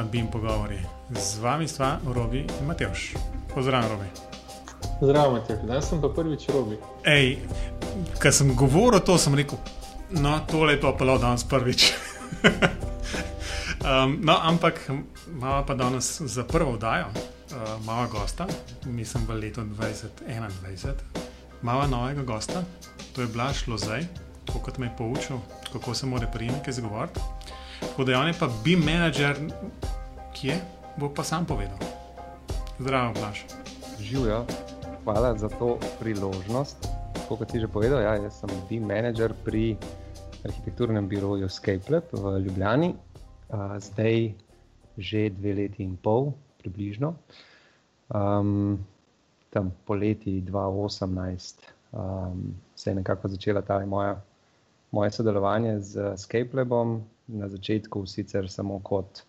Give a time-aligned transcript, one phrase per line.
[0.00, 0.78] podcasta Bim Pogovori.
[1.10, 3.14] Z vami sta Robi in Matejš.
[3.54, 4.04] Pozdravljen, Robi.
[5.02, 6.78] Zdravo, Matejš, danes sem pa prvič Robi.
[7.04, 7.38] Ej,
[8.22, 9.58] ko sem govoril to, sem rekel,
[10.10, 11.92] no, tole je pa pelo danes prvič.
[13.84, 14.80] um, no, ampak
[15.28, 18.46] imamo pa danes za prvo oddajo, uh, malo gosta,
[18.86, 20.96] mislim v letu 2021.
[21.62, 22.64] Imamo novega gosta,
[23.12, 24.06] to je Blaž Lozej,
[24.48, 25.38] kot me je poučil,
[25.72, 27.20] kako se mora prijemke zgovoriti.
[27.80, 29.36] Tako da je pa bi menedžer,
[30.34, 30.56] ki je,
[30.96, 31.78] bo pa sam povedal.
[32.78, 33.44] Zdravo, Blaž.
[34.00, 34.46] Živijo,
[35.04, 36.88] hvala za to priložnost.
[37.28, 39.76] Kot si že povedal, ja, jaz sem bi menedžer pri
[40.44, 42.94] arhitekturnem biroju Skype v Ljubljani,
[43.78, 44.34] zdaj
[44.98, 47.14] že dve leti in pol, približno.
[48.10, 48.78] Um,
[49.50, 54.20] tam poleti 2018 um, se je nekako začela ta moja,
[54.90, 57.00] moje sodelovanje z Skype-Labom,
[57.32, 59.22] na začetku sicer samo kot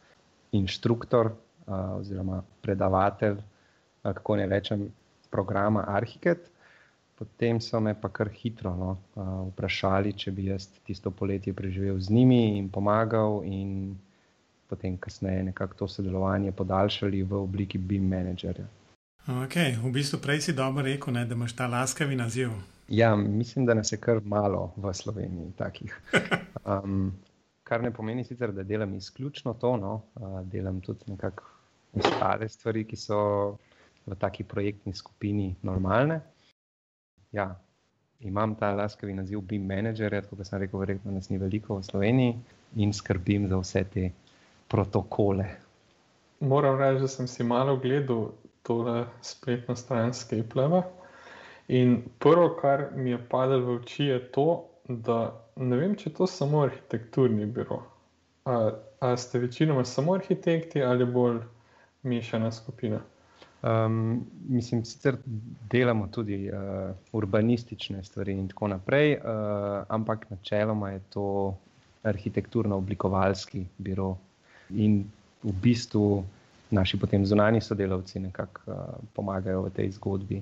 [0.52, 4.90] inštruktor uh, oziroma predavatelj, uh, kako ne rečem,
[5.30, 6.50] programa Arhiket.
[7.16, 12.00] Potem so me pa kar hitro no, uh, vprašali, če bi jaz tisto poletje preživel
[12.00, 13.96] z njimi in pomagal, in
[14.68, 18.66] potem kasneje nekako to sodelovanje podaljšali v obliki BIM menedžerja.
[19.28, 22.56] Okay, v bistvu prej si dobro rekel, ne, da imaš ta laskavi naziv.
[22.90, 26.02] Ja, mislim, da nas je kar malo v Sloveniji takih.
[26.62, 27.12] Um,
[27.72, 31.44] kar ne pomeni sicer, da delam izključno to, no, uh, delam tudi nekako
[31.96, 33.20] ostale stvari, ki so
[34.06, 36.20] v taki projektni skupini normalne.
[37.32, 37.46] Ja,
[38.28, 42.34] imam ta laskavi naziv BIM manager, kot sem rekel, verjetno nas ni veliko v Sloveniji
[42.84, 44.10] in skrbim za vse te
[44.68, 45.48] protokole.
[46.44, 48.34] Moram reči, da sem si malo gledal
[48.68, 50.84] tole spletno stran Skype.
[51.72, 54.48] In prvo, kar mi je padlo v oči, je to,
[54.90, 55.22] da
[55.62, 57.82] ne vem, če je to samo arhitekturni biro.
[58.46, 61.42] A, a ste večinoma samo arhitekti ali bolj
[62.04, 63.02] mešana skupina?
[63.62, 65.18] Um, mislim, sicer
[65.70, 69.22] delamo tudi uh, urbanistične stvari in tako naprej, uh,
[69.88, 71.26] ampak načeloma je to
[72.04, 74.16] arhitekturno-oblikovalski biro.
[74.70, 75.04] In
[75.44, 76.24] v bistvu
[76.72, 78.76] naši potem zunani sodelavci nekako uh,
[79.14, 80.42] pomagajo v tej zgodbi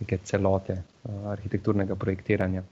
[0.00, 2.62] neke celote uh, arhitekturnega projektiranja.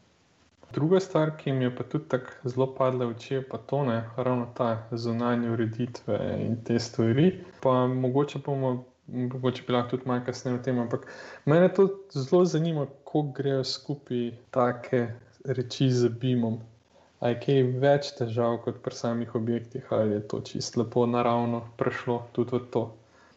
[0.75, 3.99] Druga stvar, ki mi je pa tudi tako zelo padla v oči, pa to, ne,
[4.17, 7.33] ravno ta zunanje ureditve in te stvari.
[7.61, 11.07] Pa mogoče bomo, mogoče bi lahko tudi malo kasneje o tem, ampak
[11.45, 15.07] mene to zelo zanima, kako grejo skupaj take
[15.45, 16.61] reči z BIM-om.
[17.21, 21.63] Ali je kaj več težav kot pri samih objektih, ali je to čisto lepo naravno
[21.77, 22.89] prišlo tudi v to.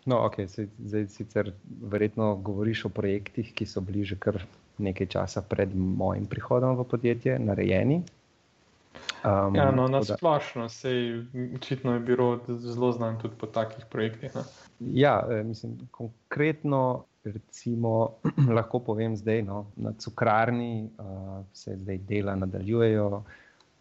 [0.06, 0.46] No, ok,
[0.78, 4.40] zdaj sicer verjetno govoriš o projektih, ki so bili že kar
[4.78, 8.04] nekaj časa pred mojim prihodom v podjetje, narejeni.
[9.26, 11.26] Um, ja, no, na splošno, sej
[11.56, 14.36] očitno je bilo zelo znan tudi po takih projektih.
[14.36, 14.42] Ne?
[14.80, 17.06] Ja, eh, mislim, konkretno.
[17.26, 18.22] Recimo,
[18.58, 23.24] lahko povem zdaj, no, na cukrarni uh, se zdaj dela nadaljujejo, uh,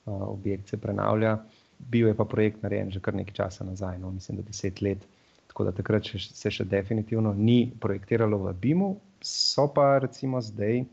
[0.06, 1.37] objekt se prenavlja.
[1.78, 5.04] Bil je pa projekt narejen že kar nekaj časa nazaj, no, mislim, da deset let.
[5.47, 8.88] Tako da takrat še, se še definitivno ni projektiralo v BIM-u,
[9.24, 10.84] so pa recimo zdaj,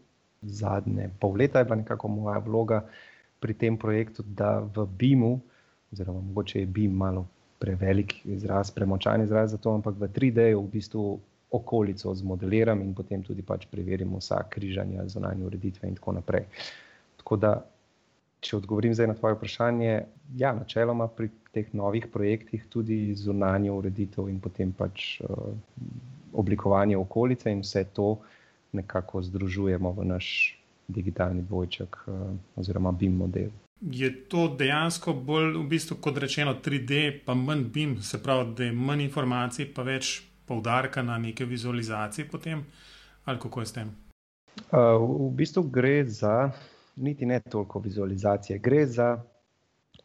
[0.41, 2.85] zadnje pol leta, je bila nekako moja vloga
[3.39, 5.39] pri tem projektu, da v BIM-u,
[5.93, 7.27] oziroma mogoče je BIM malo
[7.59, 11.19] prevelik izraz, premočan izraz za to, ampak v 3D-ju v bistvu
[11.51, 16.47] okolico zmodeliram in potem tudi pač preverim vsa križanja, zunanje ureditve in tako naprej.
[17.19, 17.51] Tako da,
[18.41, 19.91] če odgovorim zdaj na tvoje vprašanje,
[20.39, 25.19] ja, načeloma pri teh novih projektih tudi zunanje ureditev in potem pač.
[25.21, 25.51] Uh,
[26.33, 28.17] oblikovanje okolice in vse to
[28.71, 32.11] nekako združujemo v naš digitalni dvojček eh,
[32.55, 33.49] oziroma BIM model.
[33.81, 38.63] Je to dejansko bolj v bistvu kot rečeno 3D, pa manj BIM, se pravi, da
[38.63, 42.63] je manj informacij, pa več poudarka na neke vizualizacije potem,
[43.25, 43.89] ali kako je s tem?
[44.71, 46.51] Uh, v bistvu gre za
[46.95, 49.23] niti ne toliko vizualizacije, gre za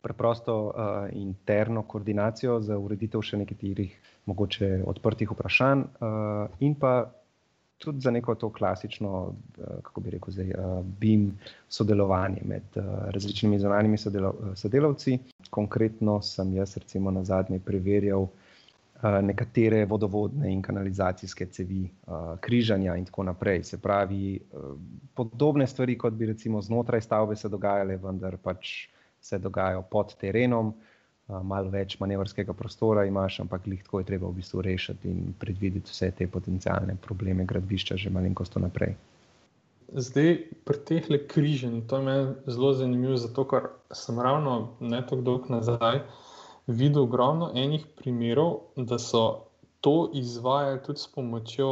[0.02, 0.72] preprosto uh,
[1.12, 3.96] interno koordinacijo za ureditev še nekaterih
[4.26, 7.12] mogoče odprtih vprašanj uh, in pa
[7.78, 11.31] tudi za neko to klasično, uh, kako bi rekel, zdaj, uh, BIM
[11.69, 12.84] sodelovanje med uh,
[13.14, 15.19] različnimi zunanjimi sodelav, sodelavci.
[15.50, 18.28] Konkretno sem jaz recimo na zadnje preverjal
[19.23, 21.82] nekatere vodovodne in kanalizacijske cevi,
[22.40, 23.62] križanja in tako naprej.
[23.62, 24.40] Se pravi,
[25.14, 28.88] podobne stvari, kot bi recimo znotraj stavbe se dogajale, vendar pač
[29.20, 30.72] se dogajajo pod terenom,
[31.28, 36.11] malo več manevrskega prostora imaš, ampak lahko je treba v bistvu rešiti in predvideti vse
[36.11, 38.94] te potencijalne probleme gradbišča že malenkost naprej.
[39.87, 40.31] Zdaj,
[40.67, 45.23] pri teh le križanjih, to je meni zelo zanimivo, zato ker sem ravno ne tako
[45.23, 46.00] dolgo nazaj
[46.67, 49.46] videl ogromno enih primerov, da so
[49.81, 51.70] to izvajali tudi s pomočjo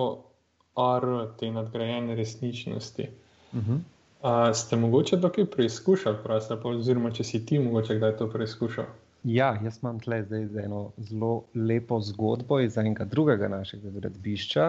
[0.75, 1.07] AR,
[1.39, 3.09] te nadgrajene resničnosti.
[3.53, 3.79] Uh -huh.
[4.23, 6.19] uh, ste mogoče to kaj preizkušali,
[6.65, 8.87] oziroma če si ti mogoče kdaj to preizkušal?
[9.25, 14.67] Ja, jaz imam tle zdaj eno zelo lepo zgodbo iz enega drugega našega gradbišča,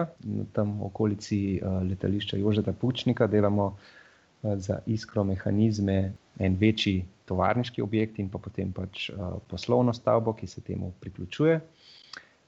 [0.56, 7.82] tam v okolici uh, letališča Jožeta Pučnika, delamo uh, za iskro mehanizme, en večji tovarniški
[7.82, 11.60] objekt in pa potem pač uh, poslovno stavbo, ki se temu priključuje.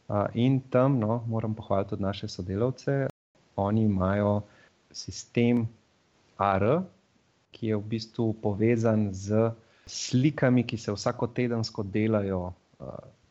[0.08, 3.06] Uh, in tam no, moram pohvaliti tudi naše sodelavce.
[3.56, 4.40] Oni imajo
[4.92, 5.66] sistem
[6.36, 6.80] AR,
[7.52, 9.50] ki je v bistvu povezan z
[9.88, 12.86] slikami, ki se vsako tedensko delajo uh,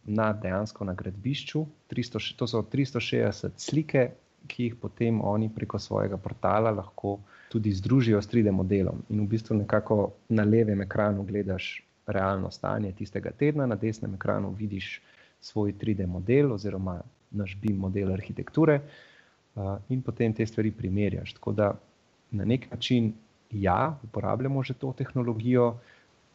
[0.07, 1.65] na dejansko na gradbišču.
[1.91, 4.09] 300, to so 360 slike,
[4.47, 7.17] ki jih potem oni preko svojega portala lahko
[7.51, 9.03] tudi združijo s 3D modelom.
[9.09, 14.53] In v bistvu nekako na levem ekranu gledaš realno stanje tistega tedna, na desnem ekranu
[14.55, 15.01] vidiš
[15.41, 17.01] svoj 3D model oziroma
[17.31, 21.33] naš BIM model arhitekture uh, in potem te stvari primerjaš.
[21.33, 21.73] Tako da
[22.31, 23.13] na nek način
[23.51, 25.77] ja, uporabljamo že to tehnologijo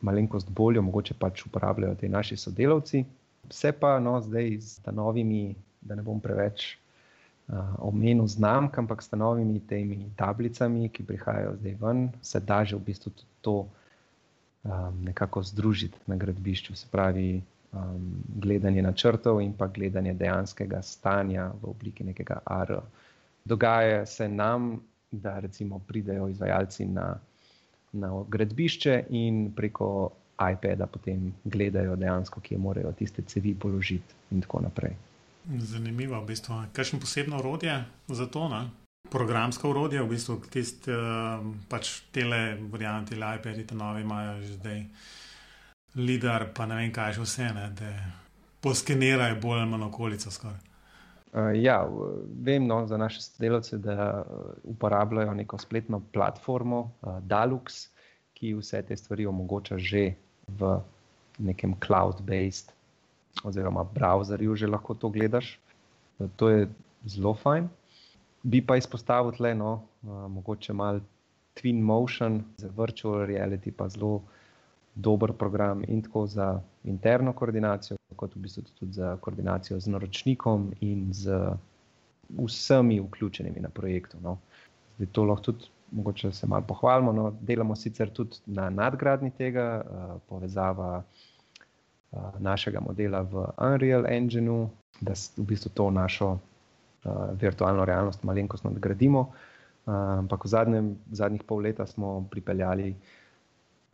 [0.03, 3.05] malenkost bolj, mogoče pač uporabljajo ti naši sodelavci.
[3.49, 6.77] Vse pa no, zdaj z novimi, da ne bom preveč
[7.49, 12.77] uh, omenil znamk, ampak s novimi temi tablicami, ki prihajajo zdaj ven, se da že
[12.77, 16.77] v bistvu tudi to um, nekako združiti na gradbišču.
[16.77, 22.81] Se pravi, um, gledanje načrtov in pa gledanje dejanskega stanja v obliki nekega AR.
[23.45, 27.19] Dogaja se nam, da recimo pridejo izvajalci na
[27.93, 30.11] na gradbišče in preko
[30.53, 34.97] iPada potem gledajo dejansko, kje morajo tiste cevi položiti in tako naprej.
[35.59, 36.63] Zanimivo, v bistvu.
[36.73, 38.49] Kakšno posebno urodje za to?
[38.49, 38.71] Ne?
[39.11, 44.85] Programsko urodje, v bistvu tiste uh, pač tele, varianti, iPadi, te nove imajo že zdaj,
[45.95, 47.91] LIDAR, pa ne vem kaj že vse, ne, da
[48.63, 50.72] poskenirajo bolj ali manj okolico skoraj.
[51.33, 51.89] Uh, ja,
[52.45, 54.25] vem no, za naše sodelavce, da
[54.65, 57.89] uporabljajo neko spletno platformo uh, Dalux,
[58.37, 60.13] ki vse te stvari omogoča že
[60.49, 60.75] v
[61.39, 62.75] nekem cloud-based
[63.45, 65.57] oziroma browserju, že lahko to gledaš.
[66.19, 66.69] Uh, to je
[67.07, 67.71] zelo fajn.
[68.43, 71.01] Bi pa izpostavil tle, no, uh, mogoče malo
[71.57, 74.21] Twin Motion za virtual reality, pa zelo
[74.95, 80.71] dober program in tako za interno koordinacijo, kot v bistvu tudi za koordinacijo z naročnikom
[80.81, 81.35] in z
[82.39, 84.21] vsemi vključenimi na projektu.
[84.23, 84.39] No.
[84.97, 87.13] Zdaj to lahko tudi, mogoče se malo pohvalimo.
[87.13, 87.33] No.
[87.41, 94.69] Delamo sicer tudi na nadgradni tega, uh, povezava uh, našega modela v Unreal Engineu,
[95.01, 99.27] da v bistvu to našo uh, virtualno realnost malenkost nadgradimo.
[99.83, 103.22] Uh, ampak v, zadnjem, zadnjih pol leta smo pripeljali uh,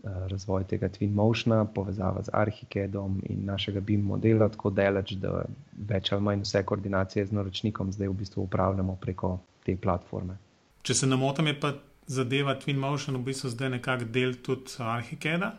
[0.02, 5.42] razvoj tega Twin Motiona, povezava z Arhicadom in našega BIM modela, tako daleč, da
[5.88, 10.38] več ali manj vse koordinacije z naročnikom zdaj v bistvu upravljamo preko te platforme.
[10.82, 11.72] Če se ne motim, je pa
[12.06, 15.56] zadeva Twin Motion v bistvu zdaj nekako del tudi Arhicada.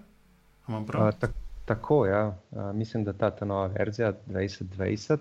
[0.70, 2.38] Uh, tak, tako, ja.
[2.52, 5.18] Uh, mislim, da ta, ta nova verzija 2020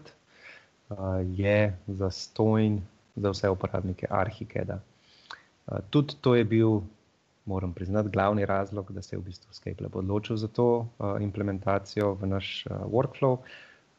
[0.89, 0.97] uh,
[1.35, 2.81] je za stojn
[3.17, 4.79] za vse uporabnike Arhicada.
[5.67, 6.81] Uh, tudi to je bil
[7.49, 12.13] moram priznati, glavni razlog, da se je v bistvu Skype odločil za to uh, implementacijo
[12.15, 13.39] v naš uh, workflow.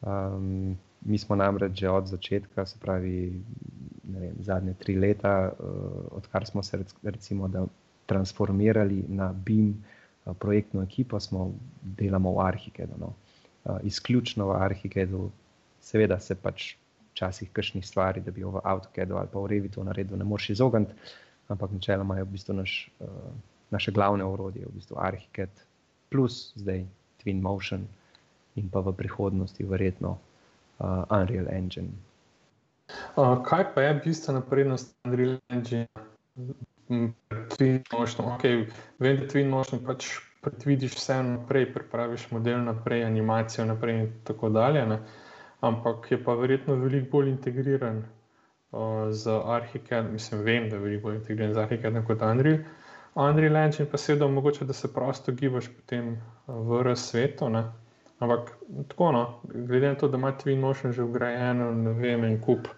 [0.00, 3.42] Um, mi smo namreč že od začetka, se pravi,
[4.04, 5.66] vem, zadnje tri leta, uh,
[6.10, 7.50] odkar smo se recimo
[8.06, 11.50] transformirali na BIM uh, projektno ekipo, smo
[11.82, 12.92] delamo v Arhikedu.
[12.98, 13.14] No.
[13.64, 15.30] Uh, izključno v Arhikedu,
[15.80, 16.74] seveda se pač
[17.10, 20.50] včasih kršnih stvari, da bi jo v AutoCAD-u ali pa v Revitu naredil, ne moreš
[20.50, 20.94] izogniti
[21.50, 23.08] ampak načeloma je v bistvu naš, uh,
[23.70, 25.50] naše glavne orodje, v bistvu Arhicad,
[26.10, 26.86] plus zdaj
[27.22, 27.86] Twin Motion
[28.56, 31.90] in pa v prihodnosti verjetno uh, Unreal Engine.
[33.16, 35.86] Uh, kaj pa je bistvena prednost Unreal Engine?
[37.54, 38.66] Twin Motion, okay,
[38.98, 44.48] vem, da Twin Motion pač predvidiš vse naprej, pripraviš model naprej, animacijo naprej in tako
[44.48, 44.98] dalje, ne?
[45.60, 48.02] ampak je pa verjetno veliko bolj integriran
[49.10, 52.58] z Arhicad, mislim, vem, da je veliko bolj integriran z Arhicadom kot Unreal.
[53.14, 57.50] Unreal Engine pa seveda omogoča, da se prosto gibaš potem v razsvetu.
[58.18, 58.50] Ampak
[58.88, 62.68] tako, no, glede na to, da ima Twin Motion že ugrajeno, ne vem, en kup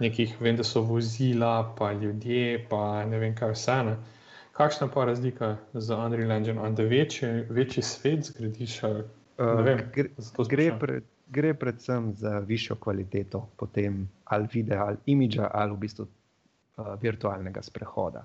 [0.00, 3.82] nekih, vem, da so vozila, pa ljudje, pa ne vem, kaj vse.
[3.84, 3.96] Ne.
[4.52, 8.82] Kakšna pa razlika z Unreal Engine, da večji, večji svet zgradiš?
[8.82, 9.78] Uh, gre,
[10.48, 16.06] gre, pred, gre predvsem za višjo kvaliteto, potem ali videa, ali imidža, ali v bistvu
[16.06, 18.24] uh, virtualnega sprehoda.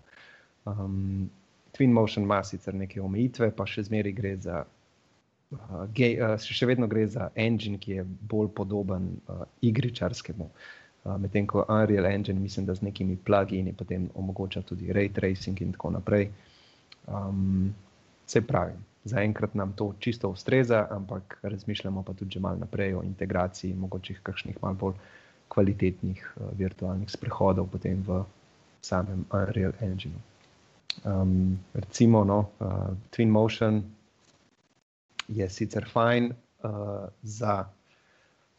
[0.66, 1.30] Um,
[1.78, 6.70] Twin Motion ima sicer neke omejitve, pa še zmeraj gre za uh, ge, uh, še
[6.70, 10.50] vedno gre za engine, ki je bolj podoben uh, igričarskemu.
[11.04, 15.62] Uh, Medtem ko Unreal Engine, mislim, da z nekimi plugini potem omogoča tudi ray tracing
[15.62, 16.30] in tako naprej.
[17.08, 17.74] Um,
[18.26, 23.74] se pravi, zaenkrat nam to čisto ustreza, ampak razmišljamo pa tudi malo naprej o integraciji,
[23.74, 24.96] mogoče kakšnih malo bolj
[25.48, 28.24] kvalitetnih uh, virtualnih sprehodov potem v
[28.82, 30.20] samem Unreal Engineu.
[31.04, 33.84] Um, recimo, no, uh, Twin Motion
[35.28, 37.64] je sicer fajn uh, za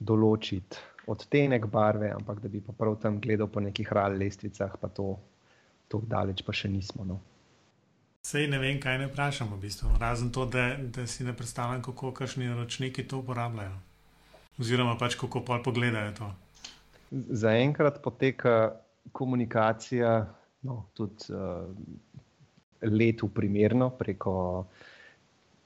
[0.01, 4.89] določiti odtenek barve, ampak da bi pa prav tam gledal po nekih RAL lestvicah, pa
[4.89, 5.15] to,
[5.89, 7.05] to daleč pa še nismo.
[7.05, 7.21] No.
[8.25, 9.91] Sej ne vem, kaj ne vprašam, v bistvu.
[10.01, 13.75] razen to, da, da si ne predstavljam, kako kakšni naročniki to uporabljajo.
[14.59, 16.29] Oziroma, pač kako pa pogledajo to.
[17.13, 18.81] Zaenkrat poteka
[19.13, 20.15] komunikacija,
[20.65, 21.69] no, tudi uh,
[22.81, 24.65] letu primerno preko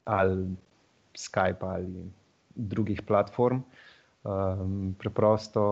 [0.03, 0.51] ali
[1.15, 2.03] Skype ali
[2.55, 3.63] drugih platform.
[4.23, 5.63] Um, preprosto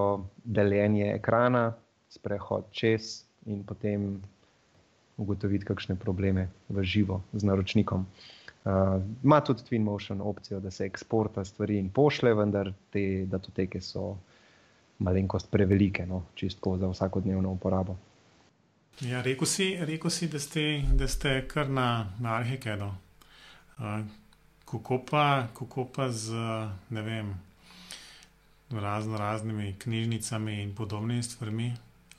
[0.44, 1.74] deljenje ekrana,
[2.10, 4.22] sprehod čez in potem
[5.18, 8.06] ugotoviti, kakšne probleme v živo z naročnikom.
[8.68, 14.18] Uh, ima tudi Twinmotion opcijo, da se eksporta stvari in pošle, vendar te datoteke so
[15.00, 17.98] malenkost prevelike, no, čisto za vsakodnevno uporabo.
[19.02, 22.92] Ja, rekel si, rekel si da, ste, da ste kar na, na Arhikedu.
[23.78, 24.02] Uh,
[24.66, 26.34] kako, pa, kako pa z
[26.90, 27.36] vem,
[28.72, 31.74] razno raznimi knjižnicami in podobnimi stvarmi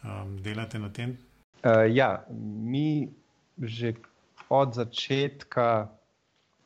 [0.04, 1.18] um, delate na tem?
[1.64, 2.24] Uh, ja,
[2.62, 3.10] mi
[3.58, 3.94] že
[4.48, 5.90] od začetka,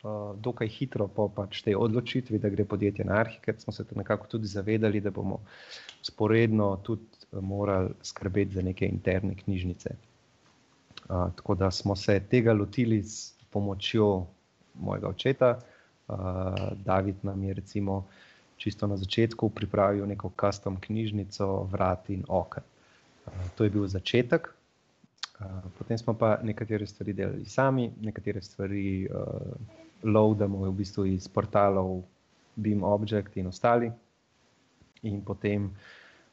[0.05, 4.27] uh, dokaj hitro po pač tej odločitvi, da gre podjetje na Arhiket, smo se nekako
[4.37, 5.41] tudi zavedali, da bomo
[6.03, 7.09] sporedno tudi
[7.41, 9.97] morali skrbeti za neke interne knjižnice.
[11.09, 14.27] Uh, tako da smo se tega lotili s pomočjo
[14.77, 15.59] mojega očeta.
[16.09, 16.17] Uh,
[16.85, 18.05] David nam je recimo
[18.57, 22.63] čisto na začetku pripravil neko custom knjižnico, vrat in okna.
[23.27, 24.53] Uh, to je bil začetek.
[25.43, 29.55] Uh, potem smo pa nekatere stvari delali sami, nekatere stvari uh,
[30.03, 32.03] loadamo v bistvu iz portalov
[32.55, 33.91] Beam Object in ostali.
[35.03, 35.71] In potem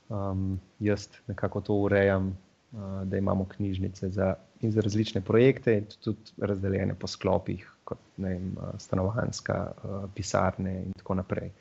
[0.09, 2.37] um, jaz nekako to urejam,
[2.71, 8.77] uh, da imamo knjižnice za, za različne projekte, tudi razdeljene po sklopih, kot vem, uh,
[8.77, 11.51] stanovanska, uh, pisarne in tako naprej.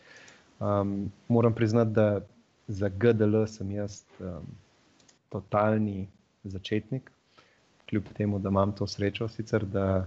[0.61, 2.21] Um, moram priznati, da
[2.69, 4.45] za GDL sem jaz um,
[5.29, 6.09] totalni
[6.45, 7.11] začetnik,
[7.89, 10.07] kljub temu, da imam to srečo, sicer, da,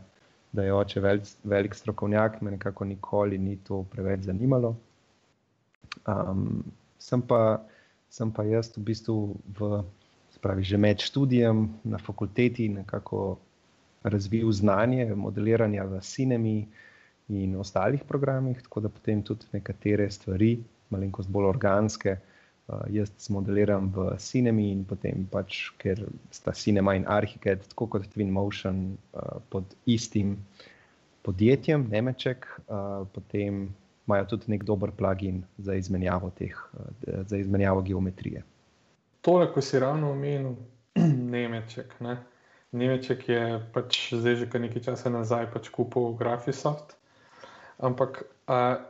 [0.52, 4.76] da je oče velik, velik strokovnjak, me nekako nikoli ni to preveč zanimalo.
[6.08, 6.64] Um,
[7.00, 7.62] sem pa
[8.12, 9.80] sem pa jaz v bistvu v,
[10.36, 13.40] spravi, že med študijem na fakulteti nekako
[14.04, 16.58] razvil znanje modeliranja v Cinemi
[17.32, 20.60] in ostalih programih, tako da potem tudi nekatere stvari,
[20.92, 22.18] malenkost bolj organske,
[22.72, 26.00] uh, jaz modeliram v Cinemi in potem pač, ker
[26.32, 30.38] sta Cinema in Archicad, tako kot Twin Motion, uh, pod istim
[31.22, 33.68] podjetjem, Nemček, uh, potem
[34.08, 36.56] imajo tudi nek dober plugin za izmenjavo, teh,
[37.08, 38.44] eh, za izmenjavo geometrije.
[39.22, 40.56] Tole, ko si ravno omenil,
[41.34, 42.00] Nemček.
[42.00, 42.18] Ne?
[42.72, 46.96] Nemček je pač zdaj že kar nekaj časa nazaj pač kupil Graphisoft.
[47.80, 48.24] Ampak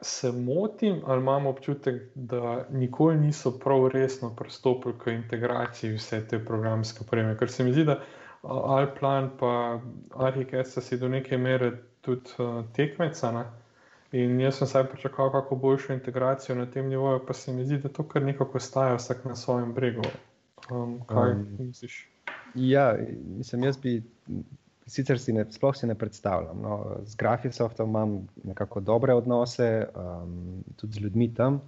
[0.01, 6.39] se motim, ali imamo občutek, da nikoli niso prav resno pristopili k integraciji vse te
[6.45, 7.37] programske opreme.
[7.37, 7.99] Ker se mi zdi, da
[8.43, 13.31] Alplan in Arhikes so do neke mere tudi uh, tekmeca.
[13.31, 13.45] Ne?
[14.11, 17.77] In jaz sem zdaj pričakoval, kako boljšo integracijo na tem nivoju, pa se mi zdi,
[17.77, 20.01] da to kar nekako staja vsak na svojem bregu.
[20.71, 22.07] Um, kaj um, misliš?
[22.55, 22.97] Ja,
[23.37, 24.03] mislim, jaz bi.
[24.87, 26.61] Sicer si ne, sploh si ne predstavljam.
[26.61, 31.61] No, z Graphisoftom imam nekako dobre odnose, um, tudi z ljudmi tam,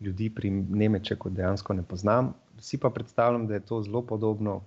[0.00, 2.34] ljudi pri Nemčeku dejansko ne poznam.
[2.60, 4.60] Si pa predstavljam, da je to zelo podobno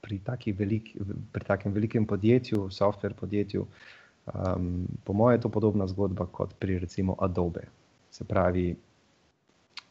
[0.00, 0.20] pri,
[0.58, 0.96] velik,
[1.32, 3.66] pri takem velikem podjetju, software podjetju,
[4.34, 7.60] Um, po mojem je to podobna zgodba kot pri recimo Adobe.
[8.10, 8.76] Se pravi,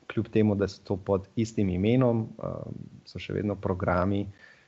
[0.07, 4.58] kljub temu, da so to pod istim imenom, um, so še vedno programi, uh,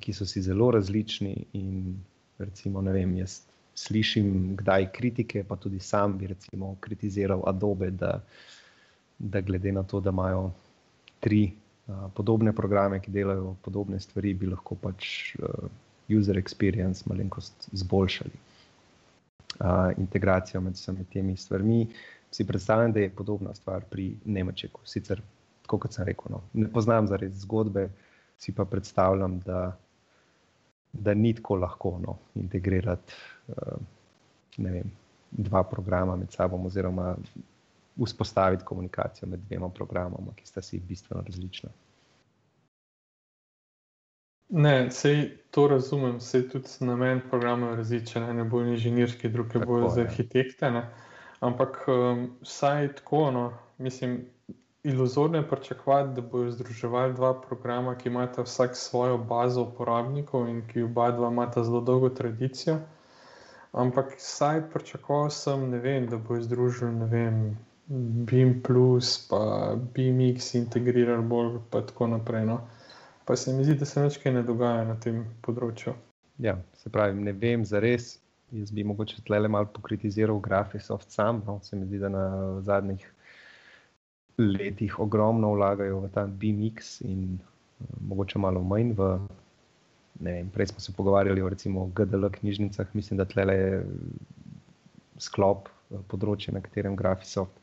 [0.00, 1.34] ki so si zelo različni.
[1.52, 1.96] In
[2.38, 3.40] recimo, ne vem, jaz
[3.78, 8.18] slišim kdaj kritike, pa tudi sam bi recimo kritiziral Adobe, da,
[9.18, 10.50] da glede na to, da imajo
[11.20, 15.70] tri uh, podobne programe, ki delajo podobne stvari, bi lahko pač uh,
[16.08, 18.46] user experience malenkost zboljšali
[19.96, 21.86] integracijo med vsemi temi stvarmi.
[22.30, 24.80] Si predstavljam, da je podobna stvar pri Nemčeku.
[24.84, 25.22] Sicer,
[25.66, 27.88] kot sem rekel, no, ne poznam za res zgodbe,
[28.38, 29.76] si pa predstavljam, da,
[30.92, 33.12] da ni tako lahko no, integrirati
[33.48, 33.78] uh,
[34.58, 34.92] vem,
[35.30, 37.16] dva programa med sabo, oziroma
[38.04, 41.70] vzpostaviti komunikacijo med dvema programoma, ki sta si bistveno različna.
[44.48, 49.88] Ne, sej to razumem, sej tudi namen programa je različen, ne bolj inženirski, drugi bolj
[49.94, 50.70] za arhitekte.
[50.70, 50.86] Ne?
[51.40, 54.24] Ampak um, vsaj tako, no, mislim,
[54.84, 60.62] iluzorno je pričakovati, da bodo združevali dva programa, ki imata vsak svojo bazo uporabnikov in
[60.68, 62.78] ki oba dva imata zelo dolgo tradicijo.
[63.72, 66.92] Ampak vsaj pričakoval sem, vem, da bodo združili
[67.88, 68.62] BIM,
[69.30, 72.46] pa BIMX integrirali bolj in tako naprej.
[72.46, 72.60] No.
[73.24, 75.92] Pa se mi zdi, da se nekaj ne dogaja na tem področju.
[76.38, 78.18] Ja, se pravi, ne vem za res.
[78.52, 81.42] Jaz bi mogoče tle malo pokritiziral Graphisoft sam.
[81.46, 81.58] No.
[81.62, 82.24] Se mi zdi, da na
[82.64, 83.04] zadnjih
[84.38, 89.10] letih ogromno vlagajo v ta BMX in uh, mogoče malo manj v.
[90.18, 93.82] Vem, prej smo se pogovarjali o recimo GDL knjižnicah, mislim, da tle je
[95.18, 97.54] sklop uh, področja, na katerem Graphisoft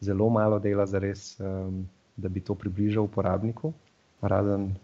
[0.00, 1.86] zelo malo dela za res, um,
[2.16, 3.72] da bi to približal uporabniku.
[4.20, 4.74] Razen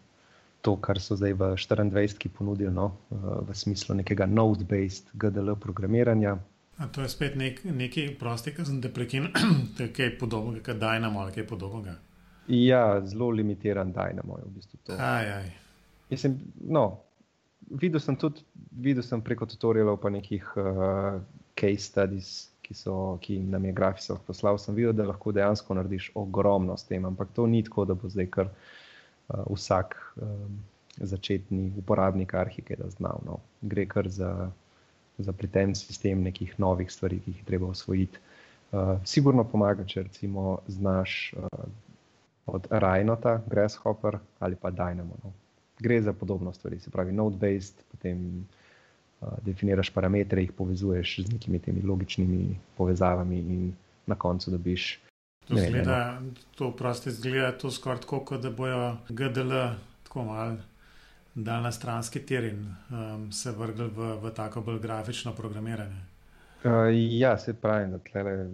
[0.64, 6.38] to, kar so zdaj v 24-ki ponudili, no, v smislu nekega node-based GDL programiranja.
[6.78, 9.30] A to je spet nek, nekaj prostega, da prekinemo,
[9.78, 11.98] da je kaj podobnega, kot Dynamo ali kaj podobnega.
[12.48, 14.96] Ja, zelo limitiran Dynamo je v bistvu to.
[14.98, 15.50] Aj, aj.
[16.10, 17.00] Mislim, no,
[17.70, 18.42] videl sem tudi
[18.74, 21.20] videl sem preko tutorialov pa nekih uh,
[21.54, 22.32] case studies,
[22.64, 24.58] ki, so, ki nam je Graphisoft poslal.
[24.58, 28.10] Sem videl, da lahko dejansko narediš ogromno s tem, ampak to ni tako, da bo
[28.10, 28.50] zdaj kar.
[29.24, 30.58] Eh, vsak um,
[30.96, 33.20] začetni uporabnik Arhikeda znal.
[33.24, 33.38] No.
[33.62, 34.50] Gre kar za,
[35.18, 38.18] za pleten sistem nekih novih stvari, ki jih je treba osvojiti.
[38.72, 41.64] Uh, sigurno pomaga, če recimo znaš uh,
[42.46, 45.20] od Rajnota, Grasshopper ali pa Dynamo.
[45.24, 45.32] No.
[45.78, 48.18] Gre za podobno stvari, se pravi, node-based, potem
[49.20, 53.72] uh, definiraš parametre, jih povezuješ z nekimi temi logičnimi povezavami in
[54.06, 55.00] na koncu dobiš
[55.48, 56.20] To, zgleda,
[56.56, 59.52] to prosti zgleda to skoraj tako, kot da bojo GDL
[60.02, 60.56] tako malo
[61.34, 66.00] dal na stranski tir in um, se vrgli v, v tako bolj grafično programiranje.
[66.64, 68.50] Uh, ja, se pravi, da tlele,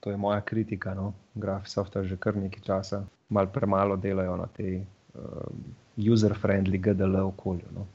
[0.00, 0.94] to je moja kritika.
[0.94, 1.12] No?
[1.34, 4.80] Graphisoft že kar nekaj časa, malo premalo delajo na tej
[5.14, 5.22] uh,
[5.96, 7.68] user-friendly GDL okolju.
[7.74, 7.86] No?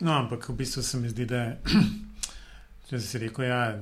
[0.00, 1.56] no, ampak v bistvu se mi zdi, da
[2.88, 3.78] če si rekel, ja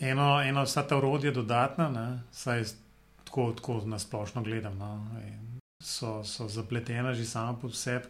[0.00, 2.64] eno, eno vsa ta urodja dodatna, ne, saj
[3.24, 4.78] tako, tako na splošno gledam.
[4.78, 5.06] No,
[5.82, 8.06] so, so zapletena že sama po sebi,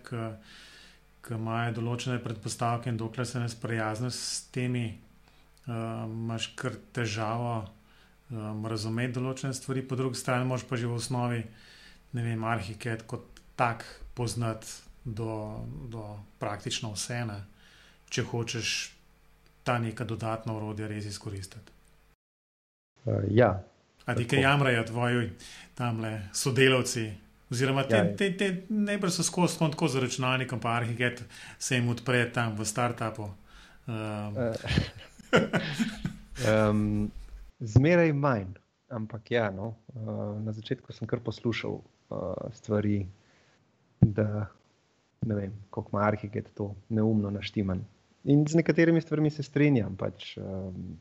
[1.23, 4.89] ki imajo določene predpostavke in dokler se ne sprijazniš s temi,
[5.67, 10.99] uh, imaš kar težavo um, razumeti določene stvari, po drugi strani moš pa že v
[10.99, 11.43] osnovi,
[12.13, 13.87] ne vem, arhiket kot tak
[14.19, 14.67] poznati
[15.05, 17.39] do, do praktično vse, ne,
[18.11, 18.75] če hočeš
[19.63, 21.71] ta neka dodatna urodja res izkoristiti.
[23.07, 23.55] Uh, ja.
[24.03, 25.29] A ti kaj jamrajo tvoji
[25.79, 27.22] tamle sodelavci?
[27.53, 31.25] Oziroma, te, ja, te, te najbrž so skozi tako z računalnikom, pa arhitekt
[31.59, 33.29] se jim odpre tam v startupu.
[33.87, 34.39] Um.
[36.49, 37.11] um,
[37.61, 38.55] zmeraj manj,
[38.89, 43.03] ampak ja, no, uh, na začetku sem kar poslušal uh, stvari,
[44.01, 44.47] da
[45.27, 47.85] ne vem, kako ima arhitekt to neumno naštiman.
[48.25, 49.97] In z nekaterimi stvarmi se strinjam.
[49.99, 50.97] Pač, um,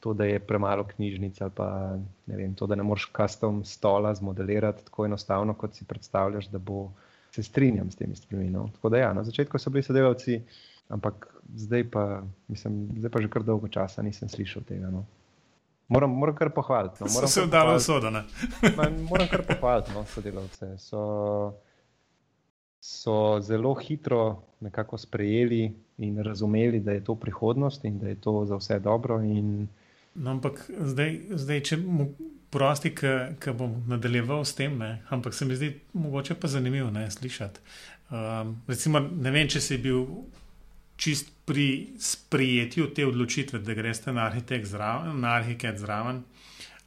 [0.00, 4.14] to, da je premalo knjižnic, ali pa ne vem, to, da ne moreš custom stola
[4.14, 6.90] zmodelirati tako enostavno, kot si predstavljaš, da bo
[7.30, 8.50] se strinjam s temi stvarmi.
[8.50, 8.68] No?
[8.74, 10.40] Tako da ja, na začetku so bili sodelavci,
[10.88, 14.90] ampak zdaj pa, mislim, zdaj pa že kar dolgo časa nisem slišal tega.
[14.90, 15.04] No?
[15.88, 17.02] Moram, moram kar pohvaliti.
[17.02, 17.08] No.
[17.26, 18.10] Se je dalo sodo.
[19.10, 20.78] moram kar pohvaliti no, sodelavce.
[20.78, 21.54] So,
[22.80, 28.44] so zelo hitro nekako sprejeli in razumeli, da je to prihodnost in da je to
[28.44, 29.20] za vse dobro.
[29.22, 29.68] In,
[30.18, 32.08] No, ampak zdaj, zdaj če mu
[32.50, 35.02] prosti, ki bom nadaljeval s tem, ne?
[35.14, 37.60] ampak se mi zdi mogoče pa zanimivo ne, slišati.
[38.08, 40.06] Um, recimo, ne vem, če si bil
[40.98, 46.22] čist pri sprijetju te odločitve, da greš na arhitekt zraven, na arhitekt zraven.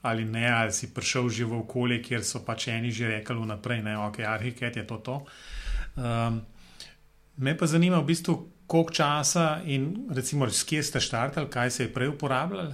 [0.01, 3.83] Ali ne, ali si prišel že v okolje, kjer so pač eni že rekli vnaprej,
[3.85, 4.97] da okay, je arhitekt to.
[4.97, 5.15] to.
[5.95, 6.41] Um,
[7.37, 8.33] me pa zanima v bistvu,
[8.65, 12.73] koliko časa in recimo, kje ste štartali, kaj se je prej uporabljalo.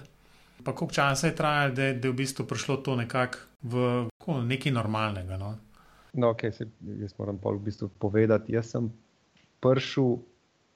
[0.63, 4.41] Pa koliko časa je trajalo, da, da je v bistvu prišlo to nekako v ko,
[4.41, 5.37] nekaj normalnega?
[5.37, 5.55] No,
[6.13, 6.67] no okay, se,
[7.01, 8.53] jaz moram pa v bistvu povedati.
[8.53, 8.89] Jaz sem
[9.63, 10.17] prišel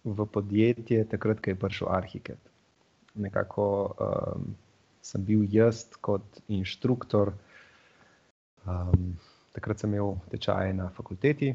[0.03, 2.47] v podjetje takrat, ko je prišel arhitekt.
[3.15, 4.53] Nekako um,
[5.01, 7.33] sem bil jaz kot inštruktor.
[8.65, 9.17] Um,
[9.51, 11.51] takrat sem imel tečaje na fakulteti,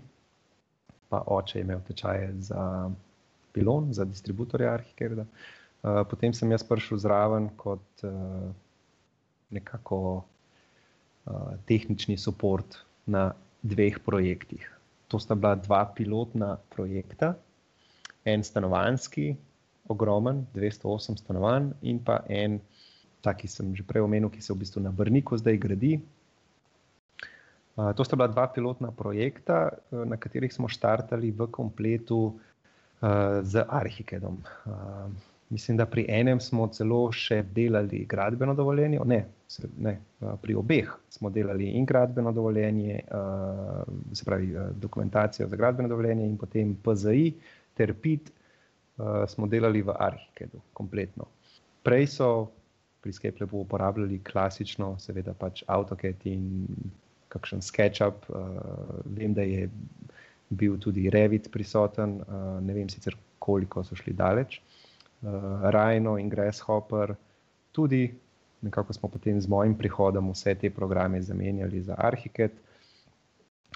[1.08, 2.90] pa oče je imel tečaje za
[3.54, 5.24] pilon, za distributorja arhitekta.
[5.24, 5.55] Uh,
[5.86, 8.50] potem sem jaz prišel zraven kot uh,
[9.54, 12.64] nekako uh, tehnični podpor
[13.06, 14.66] na dveh projektih.
[15.08, 17.36] To sta bila dva pilotna projekta,
[18.26, 19.36] en stanovanjski,
[19.86, 22.58] ogromen, 208 stanovanj, in pa en,
[23.22, 25.94] ta, ki sem že prej omenil, ki se v bistvu na Brniku zdaj gradi.
[27.76, 33.38] Uh, to sta bila dva pilotna projekta, uh, na katerih smo štartali v kompletu uh,
[33.46, 34.42] z Arhikedom.
[34.66, 39.20] Uh, Mislim, da pri enem smo celo še delali gradbeno dovoljenje, ne,
[39.78, 39.92] ne,
[40.42, 42.96] pri obeh smo delali in gradbeno dovoljenje,
[44.12, 47.30] se pravi dokumentacijo za gradbeno dovoljenje, in potem PZI
[47.78, 48.32] ter PIT
[49.28, 51.28] smo delali v Arhikedu, kompletno.
[51.86, 52.30] Prej so
[53.04, 56.66] pri Skeplebu uporabljali klasično, seveda pač AutoCAD in
[57.30, 58.26] kakšen SketchUp.
[59.14, 59.68] Vem, da je
[60.50, 62.18] bil tudi Revit prisoten,
[62.66, 64.58] ne vem sicer koliko so šli daleč
[65.22, 67.14] uh, Rhino in Grasshopper.
[67.72, 68.14] Tudi
[68.60, 72.52] nekako smo potem z mojim prihodom vse te programe zamenjali za Arhiket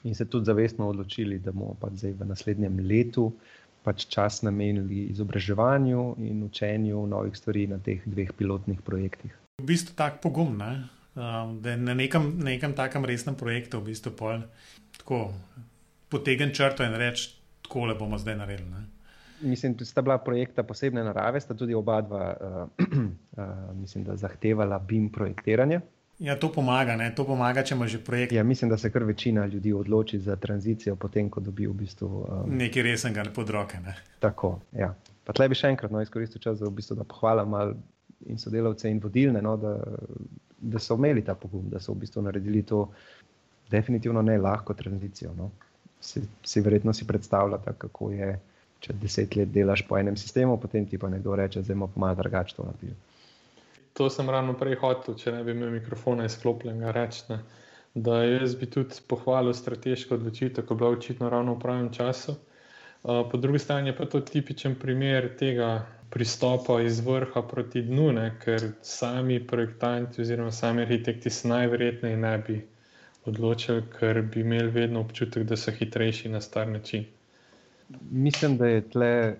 [0.04, 3.32] in se tudi zavestno odločili, da bomo pa zdaj v naslednjem letu
[3.82, 9.36] pač čas namenili izobraževanju in učenju novih stvari na teh dveh pilotnih projektih.
[9.60, 10.88] V bistvu tak pogum, ne?
[11.60, 14.44] da je na nekem, nekem takem resnem projektu v bistvu pol,
[14.98, 15.32] tako
[16.08, 17.32] potegen črto in reči,
[17.66, 18.68] tako le bomo zdaj naredili.
[18.70, 18.84] Ne?
[19.40, 22.86] Mislim, da sta bila projekta posebne narave, sta tudi oba dva, uh,
[23.36, 25.80] uh, mislim, da zahtevala BIM projektiranje.
[26.20, 27.14] Ja, to pomaga, ne?
[27.16, 28.32] to pomaga, če ima že projekt.
[28.32, 32.08] Ja, mislim, da se kar večina ljudi odloči za tranzicijo, potem ko dobi v bistvu.
[32.28, 33.80] Um, Nekaj resnega pod roke.
[33.80, 33.94] Ne?
[34.20, 34.58] Tako.
[34.76, 34.92] Ja.
[35.24, 37.56] Pa tle bi še enkrat no, izkoristil čas, da, v bistvu, da pohvalim
[38.28, 39.72] in sodelavce in vodilne, no, da,
[40.60, 42.82] da so imeli ta pogum, da so v bistvu naredili to
[43.72, 45.32] definitivno ne lahko tranzicijo.
[45.38, 45.48] No.
[46.00, 48.34] Si, si verjetno si predstavljate, kako je
[48.80, 52.00] če deset let delaš po enem sistemu, potem ti pa nekdo reče, da ima pa
[52.00, 53.00] malo drugače to napisati.
[53.98, 57.40] To sem ravno prej hotel, če ne bi imel mikrofona izklopljenega, reči.
[57.94, 62.36] Da jaz bi tudi pohvalil strateško odločitev, ko je bila očitno ravno v pravem času.
[63.02, 65.70] Po drugi strani je pa to tipičen primer tega
[66.10, 68.26] pristopa iz vrha proti dnu, ne?
[68.44, 72.60] ker sami projektanti oziroma sami arhitekti se najverjetneje ne bi
[73.24, 77.08] odločili, ker bi imeli vedno občutek, da so hitrejši na star način
[78.10, 79.36] mislim, da je tle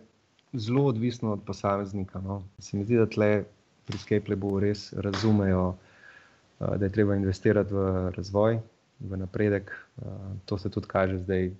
[0.52, 2.20] zelo odvisno od posameznika.
[2.20, 2.42] No.
[2.58, 3.44] Se mi zdi, da tle
[3.86, 5.74] pri Skeplebu res razumejo,
[6.60, 8.58] da je treba investirati v razvoj,
[9.00, 9.72] v napredek.
[10.44, 11.50] To se tudi kaže zdaj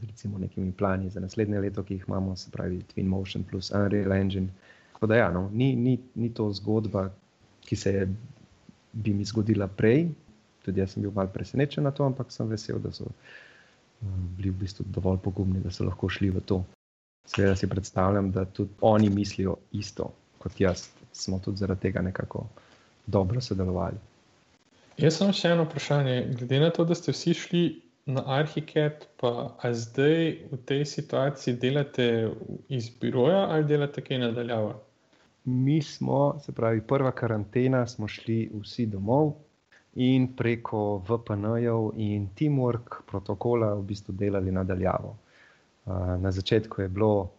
[0.00, 3.70] z recimo nekimi plani za naslednje leto, ki jih imamo, se pravi Twin Motion plus
[3.70, 4.48] Unreal Engine.
[4.92, 7.10] Tako da ja, no, ni, ni, ni to zgodba,
[7.64, 8.08] ki se je
[8.94, 10.08] bi mi zgodila prej.
[10.64, 13.10] Tudi jaz sem bil malce presenečen na to, ampak sem vesel, da so
[14.36, 16.64] bili v bistvu dovolj pogumni, da so lahko šli v to.
[17.26, 20.10] Seveda si predstavljam, da tudi oni mislijo isto
[20.44, 22.46] kot jaz, smo tudi zaradi tega nekako
[23.06, 23.96] dobro sodelovali.
[25.00, 26.18] Jaz sem še eno vprašanje.
[26.38, 27.62] Glede na to, da ste vsi šli
[28.06, 30.20] na Arhiket, pa zdaj
[30.52, 32.08] v tej situaciji delate
[32.68, 34.74] iz biroja ali delate kaj nadaljavo?
[35.44, 39.34] Mi smo, se pravi, prva karantena, smo šli vsi domov,
[39.94, 45.14] in preko VPN-jev in Teamwork protokola v bistvu delali nadaljavo.
[46.18, 47.30] Na začetku je bilo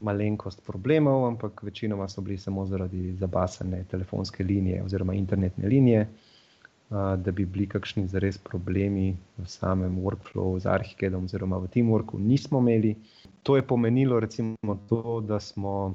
[0.00, 6.08] malenkost problemov, ampak večinoma so bili samo zaradi zabasane telefonske linije oziroma internetne linije.
[6.90, 12.58] Da bi bili kakšni zares problemi v samem workflowu z Arhikedom oziroma v Teamworku, nismo
[12.58, 12.96] imeli.
[13.42, 14.56] To je pomenilo, recimo,
[14.88, 15.94] to, da smo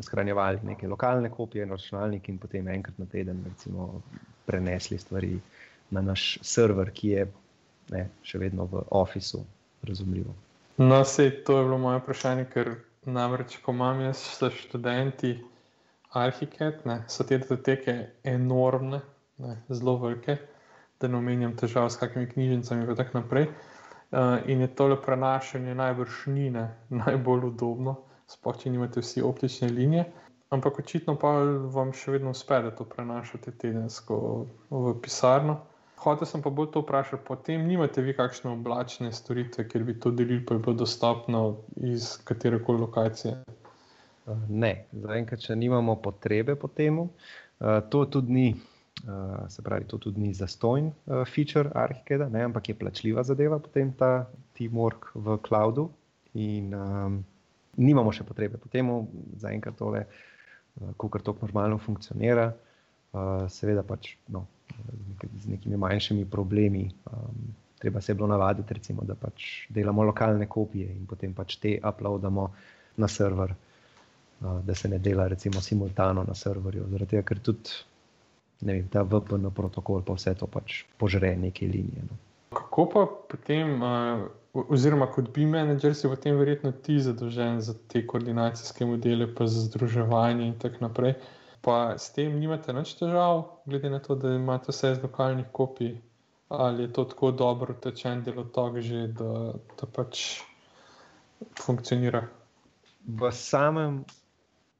[0.00, 4.00] shranjevali neke lokalne kopije na računalnik in potem enkrat na teden, recimo,
[4.46, 5.38] prenesli stvari
[5.90, 7.26] na naš server, ki je
[7.94, 9.44] ne, še vedno v Officeu,
[9.86, 10.34] razumljivo.
[10.76, 12.74] No, se to je bilo moje vprašanje, ker
[13.06, 15.36] namreč, ko imam jaz s študenti
[16.16, 19.00] arhitekt, so te datoteke enormne,
[19.38, 20.38] ne, zelo velike,
[21.00, 23.48] da ne omenjam težav s kakimi knjižnicami in tako naprej.
[24.06, 26.68] Uh, in je tole prenašanje najbrž ni ne,
[27.04, 27.96] najbolj udobno,
[28.30, 30.06] sploh če nimate vsi optične linije.
[30.48, 31.32] Ampak očitno pa
[31.74, 34.18] vam še vedno uspe, da to prenašate tedensko
[34.70, 35.58] v pisarno.
[35.98, 40.12] Hotel sem pa bolj to vprašati, potem nimate vi kakšne oblačne storitve, kjer bi to
[40.14, 41.40] delili, pa je bilo dostopno
[41.82, 43.32] iz katere koli lokacije?
[44.46, 47.02] Ne, zaenkrat, če nimamo potrebe po tem,
[47.90, 48.48] to tudi ni.
[49.52, 50.86] Se pravi, to tudi ni zastojen
[51.28, 55.90] feature Arhikeda, ne, ampak je plačljiva zadeva, potem ta teamwork v cloudu.
[56.40, 57.18] In um,
[57.76, 58.88] nimamo še potrebe po tem,
[59.42, 60.06] zaenkrat tole.
[60.06, 60.35] Uh,
[60.96, 64.46] ko kar tako normalno funkcionira, uh, seveda pač no,
[65.36, 66.88] z nekimi manjšimi problemi.
[67.12, 71.56] Um, treba se je bilo navaditi, recimo, da pač delamo lokalne kopije in potem pač
[71.60, 72.50] te uploadamo
[72.96, 73.54] na server.
[74.40, 76.84] da se ne dela recimo simultano na serverju.
[76.90, 77.70] Zaradi tega, ker tudi
[78.60, 82.04] vem, ta VPN protokol pa vse to pač požre neke linije.
[82.10, 82.18] No.
[82.56, 83.80] Kako pa potem,
[84.68, 89.66] oziroma kot bi menedžer, si potem verjetno ti zadolžen za te koordinacijske modele, pa za
[89.68, 91.14] združevanje in tako naprej.
[91.60, 95.96] Pa s tem nimate več težav, glede na to, da imate vse z lokalnih kopij,
[96.48, 99.32] ali je to tako dobro tečen delotok, že da,
[99.80, 100.42] da pač
[101.58, 102.22] funkcionira.
[103.06, 104.04] V samem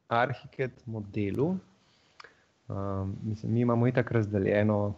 [0.08, 1.56] arhiket modelu,
[2.68, 4.94] um, mislim, mi imamo itak razdeljeno,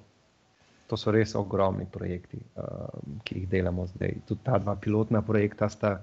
[0.88, 4.14] to so res ogromni projekti, um, ki jih delamo zdaj.
[4.28, 5.98] Tudi ta dva pilotna projekta sta,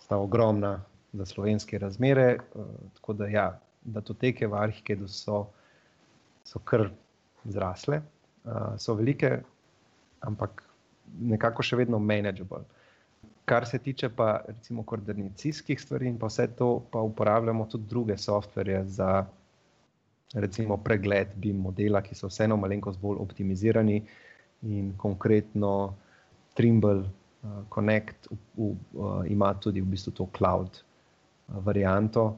[0.00, 0.78] sta ogromna
[1.12, 2.38] za slovenske razmere.
[2.54, 3.46] Uh, tako da, ja,
[3.84, 5.42] da to teke v arhiketu so,
[6.44, 6.88] so kar
[7.44, 8.00] zrasle,
[8.44, 9.36] uh, so velike,
[10.24, 10.64] ampak
[11.20, 12.64] nekako še vedno manageable.
[13.44, 18.16] Kar se tiče pa recimo koordinacijskih stvari in pa vse to, pa uporabljamo tudi druge
[18.18, 19.26] softverje za
[20.34, 24.00] recimo pregled BIM modela, ki so vseeno malenkost bolj optimizirani
[24.70, 25.94] in konkretno
[26.54, 32.36] Trimble uh, Connect v, v, uh, ima tudi v bistvu to cloud uh, varianto,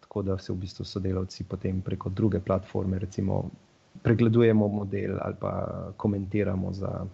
[0.00, 3.42] tako da se v bistvu sodelavci potem preko druge platforme recimo
[4.02, 5.52] pregledujemo model ali pa
[5.96, 7.06] komentiramo za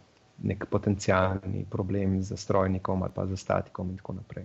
[0.42, 4.44] nek potencijalni problem z strojnikom ali pa z statikom in tako naprej.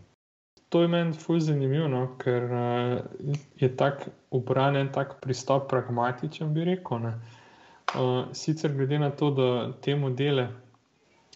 [0.69, 2.03] To je meni fully zanimivo, no?
[2.21, 7.10] ker uh, je tak ubranjen tak pristop pragmatičen, bi rekel.
[7.10, 10.49] Uh, sicer glede na to, da te modele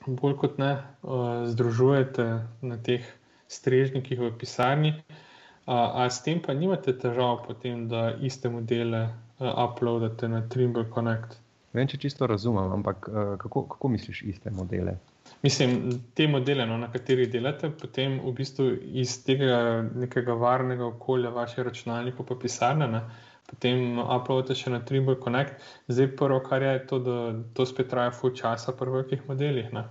[0.05, 2.25] bolj kot ne uh, združujete
[2.61, 3.05] na teh
[3.47, 9.49] strežnikih v pisarni, uh, a s tem pa nimate težav, potem, da iste modele uh,
[9.65, 11.39] uploadate na Trimble Connect.
[11.73, 14.97] Ne vem, če čisto razumem, ampak uh, kako, kako misliš iste modele?
[15.43, 18.69] Mislim, te modele, no, na katerih delate, potem v bistvu
[19.03, 23.01] iz tega nekega varnega okolja, vaše računalnike, pa pisarne, ne,
[23.49, 25.59] potem uploadate še na Trimble Connect.
[25.91, 27.17] Zdaj, prvo, kar je, je to, da
[27.57, 29.67] to spet traja full časa pri velikih modelih.
[29.75, 29.83] Ne.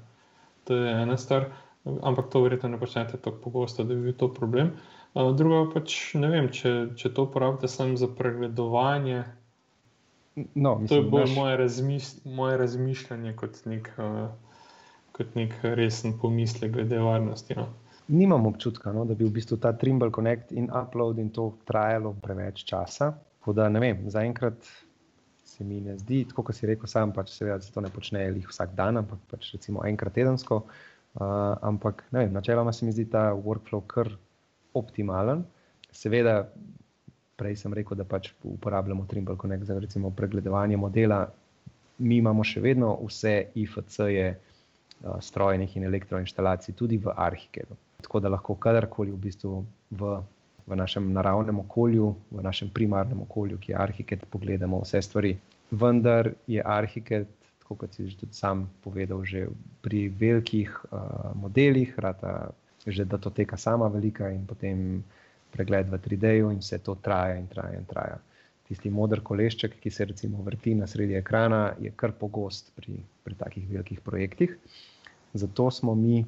[0.68, 1.50] To je ena stvar,
[1.84, 4.72] ampak to verjetno ne počnete tako pogosto, da bi bil to problem.
[5.12, 9.24] Uh, drugo pač ne vem, če, če to uporabljate samo za pregledovanje.
[10.54, 11.34] No, mislim, to je bolj naš...
[11.36, 14.51] moje, razmiš moje razmišljanje kot nek, uh,
[15.12, 17.56] kot nek resen pomislek glede varnosti.
[17.58, 17.68] No.
[18.12, 22.14] Nimam občutka, no, da bi v bistvu ta Trimble Connect in upload in to trajalo
[22.22, 23.12] preveč časa.
[23.46, 24.66] Da, vem, zaenkrat
[25.44, 28.24] se mi ne zdi, tako kot si rekel, sam pač seveda se to ne počne
[28.32, 30.62] vsak dan, ampak pač recimo enkrat tedensko.
[31.12, 34.08] Uh, ampak vem, načeloma se mi zdi ta workflow kar
[34.74, 35.44] optimalen.
[35.92, 36.46] Seveda
[37.36, 41.26] prej sem rekel, da pač uporabljamo Trimble Connect za recimo, pregledovanje modela.
[41.98, 44.26] Mi imamo še vedno vse IFC-je
[45.20, 47.76] strojnih in elektroinstalacij tudi v Arhikedu.
[48.02, 50.16] Tako da lahko kadarkoli v bistvu v,
[50.66, 55.36] v našem naravnem okolju, v našem primarnem okolju, ki je Arhiked, pogledamo vse stvari.
[55.70, 57.28] Vendar je Arhiked,
[57.72, 59.48] kot si tudi sam povedal, že
[59.80, 62.52] pri velikih uh, modelih, rata,
[62.86, 65.00] že da to teka sama velika in potem
[65.52, 68.18] pregled v 3D-ju in vse to traja in traja in traja.
[68.68, 73.34] Tisti modr kolešček, ki se recimo vrti na sredi ekrana, je kar pogost pri, pri
[73.34, 74.56] takih velikih projektih.
[75.32, 76.24] Zato smo mi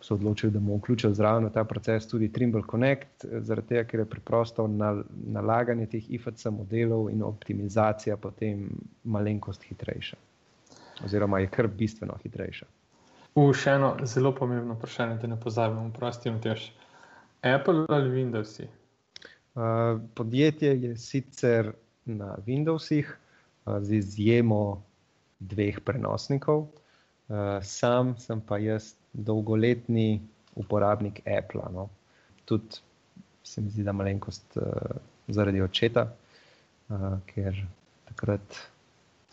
[0.00, 4.00] se odločili, da bomo vključili zraven v ta proces tudi Trimble Connect, zaradi tega, ker
[4.00, 4.66] je preprosto
[5.26, 8.68] nalaganje teh IFC modelov in optimizacija potem
[9.04, 10.16] malenkost hitrejša.
[11.04, 12.66] Oziroma je kar bistveno hitrejša.
[13.38, 16.72] Še eno zelo pomembno vprašanje, da ne pozabimo, prosti, Matjaš.
[17.42, 18.58] Apple ali Windows?
[18.58, 21.72] Uh, podjetje je sicer
[22.04, 24.82] na Windowsih, uh, z izjemo
[25.38, 26.66] dveh prenosnikov.
[27.28, 30.20] Uh, sam sem pa jaz dolgoletni
[30.56, 31.62] uporabnik Apple.
[31.72, 31.88] No.
[32.44, 32.80] Tudi
[33.44, 34.96] se mi zdi, da malenkost uh,
[35.28, 36.08] zaradi očeta,
[36.88, 37.60] uh, ker
[38.08, 38.58] takrat,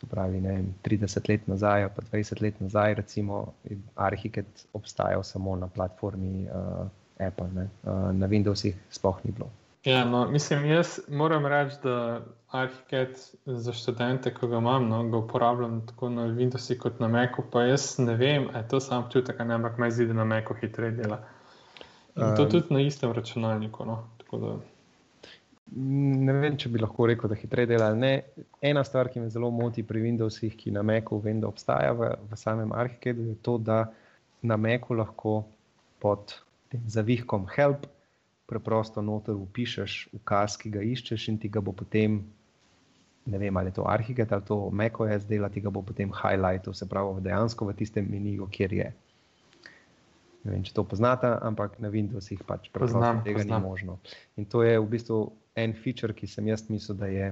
[0.05, 5.67] pravi, ne, 30 let nazaj, pa 20 let nazaj, recimo, je Arhiket obstajal samo na
[5.67, 6.45] platformi.
[6.45, 6.85] Uh,
[7.19, 7.69] Apple, ne?
[8.11, 9.47] na Windowsih sploh ni bilo.
[9.85, 12.21] Ja, no, mislim, jaz moram reči, da
[12.51, 17.43] Arhitekt za študente, ko ga imam, no, ga uporabljam tako na Windowsih kot na Macu.
[17.51, 20.57] Pa jaz ne vem, ali je to samo občutek, ali ampak naj zide na Macu
[20.61, 21.19] hitreje dela.
[22.15, 23.85] In to um, tudi na istem računalniku.
[23.85, 23.99] No,
[25.75, 27.93] ne vem, če bi lahko rekel, da hitreje dela.
[27.93, 28.13] Ne.
[28.61, 32.13] Ena stvar, ki me zelo moti pri Windowsih, ki na Macu vem, da obstaja v,
[32.31, 33.83] v samem Arhitektu, je to, da
[34.41, 35.43] na Macu lahko
[36.01, 36.39] pod
[36.73, 37.85] tem zavihkom help,
[38.45, 42.19] preprosto noter upišeš ukaz, ki ga iščeš in ti ga bo potem,
[43.25, 46.73] ne vem ali je to Arhiget ali to MacOS dela, ti ga bo potem highlightal,
[46.77, 48.91] se pravi dejansko v tistem meniju, kjer je.
[50.45, 53.63] Ne vem, če to poznate, ampak na Windowsih pač preprosto Poznam, tega poznam.
[53.63, 53.97] ni možno.
[54.37, 55.17] In to je v bistvu
[55.57, 57.31] en feature, ki sem jaz mislil, da je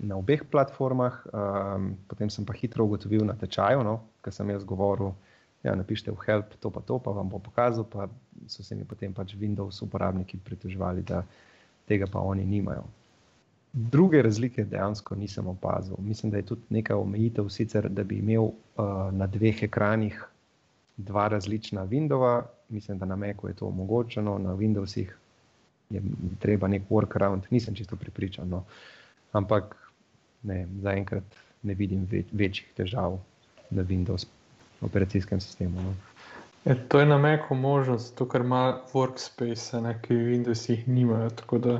[0.00, 1.20] na obeh platformah.
[1.28, 5.12] Um, potem sem pa hitro ugotovil na tečaju, no, ker sem jaz govoril,
[5.66, 8.08] ja, napišite v help to pa to, pa vam bo pokazal, pa
[8.46, 11.24] so se mi potem pač Windows uporabniki pritoževali, da
[11.88, 12.84] tega pa oni nimajo.
[13.72, 15.96] Druge razlike dejansko nisem opazil.
[15.98, 18.54] Mislim, da je tudi neka omejitev, sicer, da bi imel uh,
[19.12, 20.22] na dveh ekranih
[20.96, 22.42] dva različna Windova.
[22.68, 25.12] Mislim, da na Macu je to omogočeno, na Windowsih
[25.90, 26.02] je
[26.40, 28.48] treba nek workaround, nisem čisto pripričan.
[28.48, 28.64] No.
[29.32, 29.76] Ampak
[30.42, 33.18] ne, zaenkrat ne vidim ve večjih težav
[33.70, 34.26] na Windows
[34.80, 35.82] operacijskem sistemu.
[35.82, 35.94] No.
[36.64, 41.30] E, to je na Macu možno, zato ker ima workspace, ne, ki v Windowsih nimajo.
[41.30, 41.78] Tako da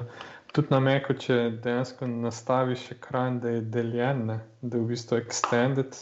[0.53, 5.19] tudi na Macu, če dejansko nastaviš ekran, da je deljen, ne, da je v bistvu
[5.19, 5.99] extended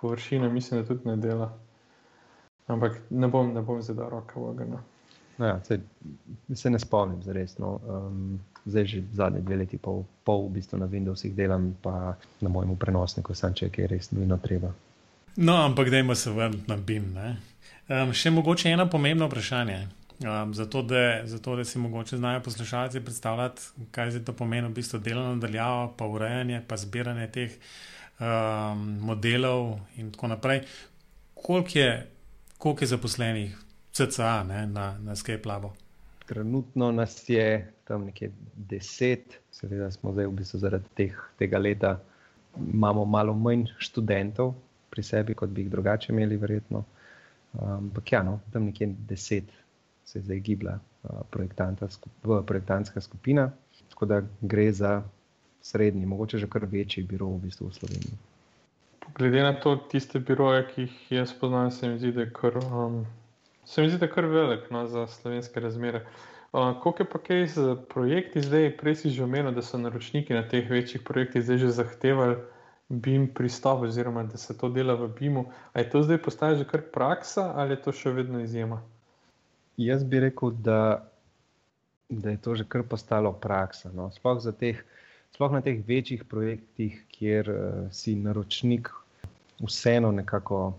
[0.00, 1.52] površina, mislim, da tudi ne dela.
[2.66, 4.70] Ampak ne bom, ne bom zdaj dal roke v ogenj.
[4.70, 4.82] no.
[5.38, 5.80] Ja, se,
[6.54, 7.58] se ne spomnim, zares.
[7.58, 7.80] No.
[7.88, 12.48] Um, zdaj že zadnje dve leti, pol, pol v bistvu na Windowsih delam, pa na
[12.48, 14.72] mojem prenosniku, sam če je res nujno treba.
[15.36, 17.12] No, ampak dajmo se vrniti na BIM.
[17.14, 17.36] ne.
[17.88, 19.88] Um, še mogoče eno pomembno vprašanje.
[20.22, 24.76] Um, zato, da, zato, da si mogoče znajo poslušalci predstavljati, kaj zdaj to pomeni, v
[24.78, 27.56] bistvu delo nadaljavo, pa urejanje, pa zbiranje teh
[28.20, 30.60] um, modelov in tako naprej.
[31.34, 31.88] Koliko je,
[32.58, 33.56] koliko je zaposlenih,
[33.92, 35.72] CCA ne, na, na Skype Labu?
[36.28, 41.98] Trenutno nas je tam nekje deset, seveda smo zdaj v bistvu zaradi teh, tega leta,
[42.70, 44.54] imamo malo manj študentov
[44.94, 46.84] pri sebi, kot bi jih drugače imeli, verjetno.
[47.58, 49.50] Ampak ja, no, tam nekje deset
[50.04, 51.10] se je zdaj gibla uh,
[52.46, 53.50] projektantska skupina,
[53.90, 55.02] tako da gre za
[55.62, 58.18] srednji, mogoče že kar večji biro v bistvu v Sloveniji.
[59.16, 62.58] Glede na to, tiste biroje, ki jih jaz poznam, se mi zdi, da je kar,
[62.58, 63.04] um,
[63.64, 66.04] se mi zdi, da je kar velik no, za slovenske razmere.
[66.52, 68.76] Uh, koliko je pa kaj z projekti zdaj?
[68.76, 72.36] Prej si že omenil, da so naročniki na teh večjih projektih zdaj že zahtevali
[72.88, 75.46] BIM pristop, oziroma da se to dela v BIM-u.
[75.72, 78.82] Ali je to zdaj postaja že kar praksa ali je to še vedno izjema?
[79.76, 81.08] Jaz bi rekel, da,
[82.08, 83.90] da je to že kar postalo praksa.
[83.94, 84.10] No.
[84.12, 84.84] Sploh, teh,
[85.34, 87.58] sploh na teh večjih projektih, kjer uh,
[87.90, 88.92] si naročnik
[89.64, 90.74] vseeno nekako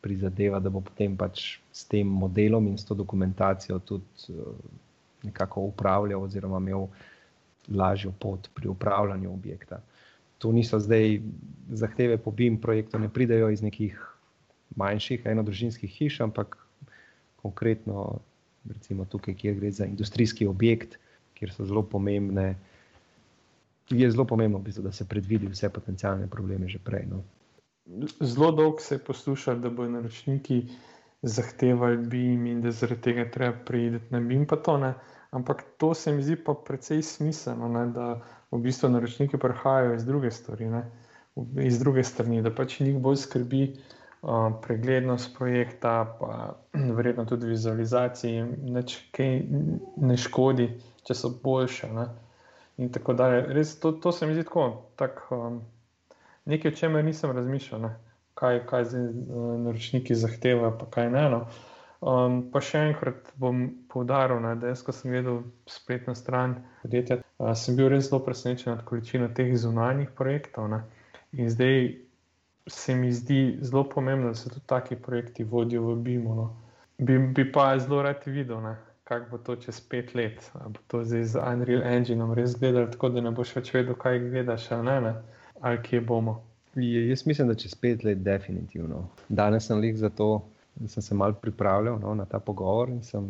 [0.00, 4.54] prizadeva, da bo potem pač s tem modelom in s to dokumentacijo tudi uh,
[5.22, 6.86] nekako upravljal, oziroma imel
[7.68, 9.80] lažjo pot pri upravljanju objekta.
[10.40, 11.20] To niso zdaj
[11.70, 13.98] zahteve po BIM projektu, ne pridejo iz nekih
[14.76, 16.56] manjših enodružinskih hiš, ampak
[17.42, 18.20] konkretno,
[18.68, 20.96] recimo tukaj, kjer gre za industrijski objekt,
[21.34, 22.54] kjer so zelo pomembne.
[23.90, 27.08] Je zelo pomembno, v bistvu, da se predvidi vse potencijalne probleme že prej.
[27.10, 27.22] No.
[28.20, 30.62] Zelo dolgo se je poslušalo, da bodo naročniki
[31.22, 34.94] zahtevali BIM in da zaradi tega treba priti na BIM, pa to ne.
[35.30, 38.06] Ampak to se mi zdi pa precej smiselno, ne, da
[38.50, 40.84] v bistvu naročniki prihajajo iz druge stvari, ne,
[41.62, 46.54] iz druge strani, da pač njih bolj skrbi uh, preglednost projekta, pa
[46.98, 48.42] verjetno tudi vizualizaciji,
[48.76, 49.42] nič kaj
[49.96, 50.70] ne škodi,
[51.06, 51.92] če so boljše.
[51.94, 52.08] Ne.
[52.80, 53.42] In tako dalje.
[53.54, 55.60] Res, to, to se mi zdi tako, tak, um,
[56.50, 57.96] nekaj, o čemer nisem razmišljal, ne.
[58.40, 61.26] kaj, kaj zdaj uh, naročniki zahtevajo, pa kaj ne.
[61.30, 61.44] No.
[62.00, 67.18] Um, pa še enkrat bom poudaril, ne, da jaz, ko sem gledal spletno stran podjetja,
[67.20, 70.70] uh, sem bil res zelo presenečen nad količino teh zunanjih projektov.
[70.72, 70.80] Ne.
[71.36, 71.90] In zdaj
[72.72, 76.34] se mi zdi zelo pomembno, da se tudi taki projekti vodijo v BIM-u.
[76.34, 76.46] No.
[76.98, 78.64] Bi, bi pa zelo rad videl,
[79.04, 80.50] kako bo to čez pet let.
[80.54, 83.94] Ali bo to zdaj z Unreal Engineom res gledal, tako da ne boš več vedel,
[83.94, 85.14] kaj gledaš, ali ne, ne.
[85.60, 86.40] ali kje bomo.
[86.74, 89.08] Je, jaz mislim, da čez pet let, definitivno.
[89.28, 90.42] Danes sem lih za to,
[90.88, 93.26] sem se malo pripravljal no, na ta pogovor in sem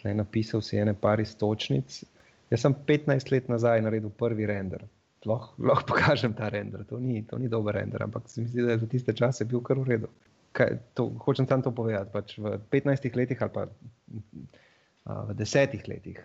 [0.00, 2.02] tle napisal si ene par istočnic.
[2.50, 4.84] Jaz sem 15 let nazaj naredil prvi render.
[5.24, 8.62] Lahko, lahko pokažem ta render, to ni, to ni dober render, ampak se mi zdi,
[8.64, 10.08] da je za tiste čase bil kar v redu.
[10.56, 12.10] Kaj, to, hočem samo to povedati.
[12.12, 16.20] Pač v 15 letih ali pa a, v 10 letih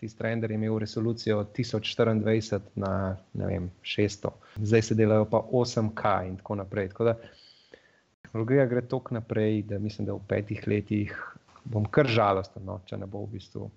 [0.00, 6.36] tisti render je imel resolucijo 1024 na vem, 600, zdaj se delajo pa 8K in
[6.36, 6.88] tako naprej.
[6.88, 7.14] Tako da
[8.22, 11.14] tehnologija gre tako naprej, da mislim, da v petih letih
[11.64, 13.70] bom kar žalosten, no, če ne bo v bistvu,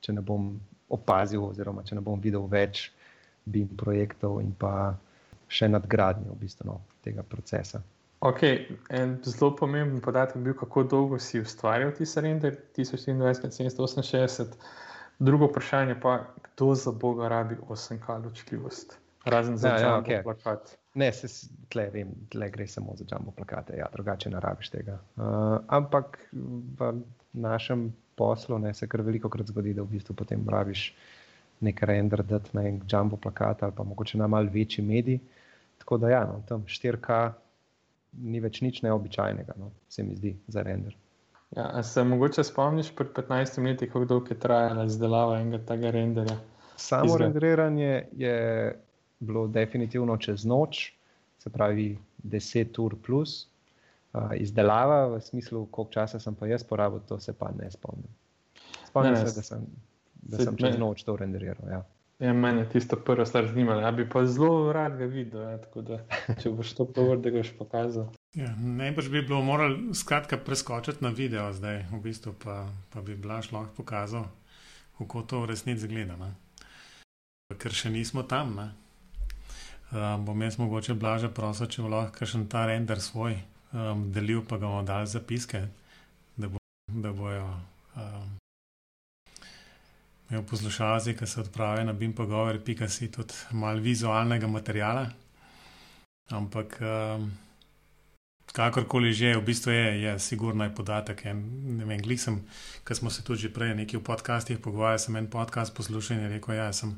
[0.00, 0.52] če ne bom
[0.92, 2.90] opazil, oziroma če ne bom videl več
[3.46, 4.94] BIM projektov in pa
[5.48, 7.82] še nadgradnje v bistvu, no, tega procesa.
[8.26, 8.42] Ok,
[8.90, 14.56] en zelo pomemben podatek je bil, kako dolgo si ustvarjal ti render 1024-768.
[15.18, 20.22] Drugo vprašanje pa, kdo za Boga rabi 8K ločljivost, razen za Ja, ja, okej.
[20.22, 20.76] plakat.
[20.96, 21.28] Ne, se
[21.68, 24.96] tle, vem, tle gre samo za jumbo plakate, ja, drugače ne rabiš tega.
[25.16, 26.92] Uh, ampak v
[27.32, 30.88] našem poslu ne, se kar veliko krat zgodi, da v bistvu potem rabiš
[31.60, 35.20] nek render, da ti na en jumbo plakat ali pa mogoče na mal večji medij.
[35.78, 37.18] Tako da ja, no, tam 4K
[38.24, 40.96] ni več nič neobičajnega, no, se mi zdi za render.
[41.56, 46.38] Ja, se mogoče spomniš pred 15 leti, kako dolgo je trajala izdelava enega tega renderja?
[46.76, 47.20] Samo Izgled.
[47.20, 48.34] renderiranje je
[49.20, 50.92] bilo definitivno čez noč,
[51.38, 53.46] se pravi 10 ur plus.
[54.16, 58.08] Uh, izdelava v smislu, koliko časa sem pa jaz porabil, to se pa ne spomnim.
[58.86, 59.66] Spomnim ne, ne, se, da sem,
[60.22, 61.68] da se, sem čez noč to renderiral.
[61.68, 61.82] Ja.
[62.18, 65.40] Ja, meni je tisto prvo stvar zanimalo, da bi pa zelo rad ga videl.
[65.40, 65.98] Ja, da,
[66.40, 68.06] če boš to povedal, da ga boš pokazal.
[68.34, 72.62] Ja, Najbrž bi bilo moralo skratka preskočiti na video, zdaj v bistvu pa,
[72.92, 74.24] pa bi Blaž lahko pokazal,
[74.96, 76.16] kako to v resnici zgleda.
[76.16, 76.32] Ne?
[77.60, 78.56] Ker še nismo tam.
[79.92, 83.36] Um, bom jaz mogoče Blaža prosil, če bo lahko še ta render svoj
[83.72, 85.60] um, delil, pa ga bomo dali zapiske,
[86.36, 86.58] da, bo,
[86.90, 87.46] da bojo.
[87.94, 88.34] Um,
[90.50, 95.06] poslušalci, ki se odpravijo na BIM pogovor, pika si tudi malo vizualnega materijala.
[96.30, 97.30] Ampak, um,
[98.52, 101.24] kakorkoli že, v bistvu je, je sigurno je podatek.
[101.30, 101.44] En,
[101.78, 102.42] ne vem, glisem,
[102.84, 106.58] ker smo se tudi prej nekaj v podcastih pogovarjali, sem en podcast poslušal in rekel,
[106.58, 106.96] ja, sem,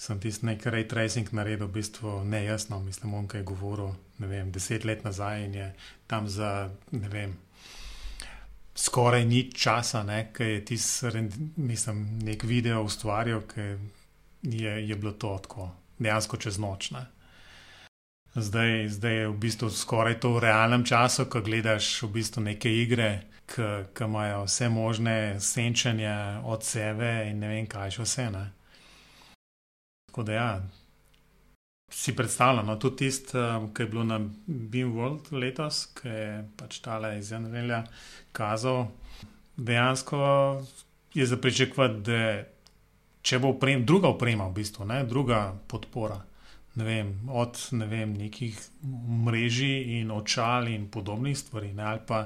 [0.00, 4.26] sem tisti nek ray tracing naredil, v bistvu nejasno, mislim, on kaj je govoril, ne
[4.30, 5.66] vem, deset let nazaj in je
[6.08, 7.34] tam za, ne vem,
[8.74, 10.00] skoraj ni časa,
[10.32, 10.78] ki je ti
[12.24, 13.66] nek video ustvarjal, ki
[14.56, 16.90] je, je bilo to tako, dejansko čez noč.
[16.96, 17.04] Ne.
[18.34, 22.72] Zdaj, zdaj je v bistvu skoraj to v realnem času, ko gledaš v bistvu neke
[22.72, 28.26] igre, ki imajo vse možne senčenja od sebe in ne vem, kaj še vse.
[28.30, 28.46] Ne.
[30.10, 30.62] Tako da ja,
[31.90, 36.30] si predstavljam, no, tudi tisto, um, ki je bilo na Beam World letos, ki je
[36.58, 37.84] pač tale iz Januarja
[38.32, 38.88] kazal,
[39.56, 40.18] dejansko
[41.14, 42.24] je za pričakovati, da
[43.22, 46.18] če bo oprem, druga oprema, v bistvu, ne, druga podpora.
[46.74, 48.58] Ne vem, od ne vem, nekih
[49.26, 52.24] mrežij in očal in podobnih stvari, ne, ali pa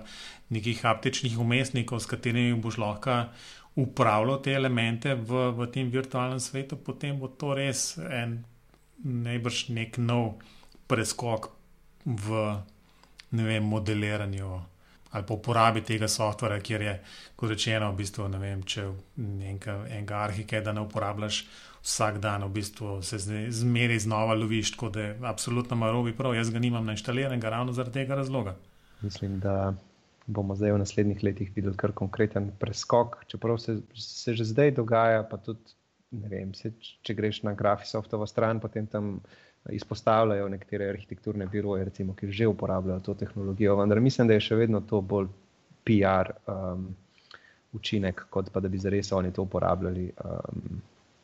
[0.53, 3.21] nekih haptičnih umestnikov, s katerimi boš lahko
[3.77, 8.45] upravljal te elemente v, v tem virtualnem svetu, potem bo to res en
[9.05, 10.39] najbrž nek nov
[10.87, 11.51] preskok
[12.05, 12.45] v
[13.35, 14.61] vem, modeliranju
[15.15, 16.95] ali pa uporabi tega softvera, kjer je,
[17.39, 21.45] kot rečeno, v bistvu, ne vem, če enega arhike, da ne uporabljaš
[21.85, 23.21] vsak dan, v bistvu se
[23.55, 26.35] zmeri znova loviš, tako da je absolutno marovi prav.
[26.35, 28.57] Jaz ga nimam nainštaliranega ravno zaradi tega razloga.
[29.07, 29.75] Mislim, da
[30.27, 35.23] bomo zdaj v naslednjih letih videli kar konkreten preskok, čeprav se, se že zdaj dogaja,
[35.29, 35.77] pa tudi
[36.11, 36.73] vem, se,
[37.03, 39.19] če greš na Graphisoftovo stran, potem tam
[39.73, 43.77] izpostavljajo nekatere arhitekturne biroje, recimo, ki že uporabljajo to tehnologijo.
[43.81, 45.31] Vendar mislim, da je še vedno to bolj
[45.85, 46.89] PR um,
[47.75, 50.81] učinek, kot pa da bi zares oni to uporabljali um,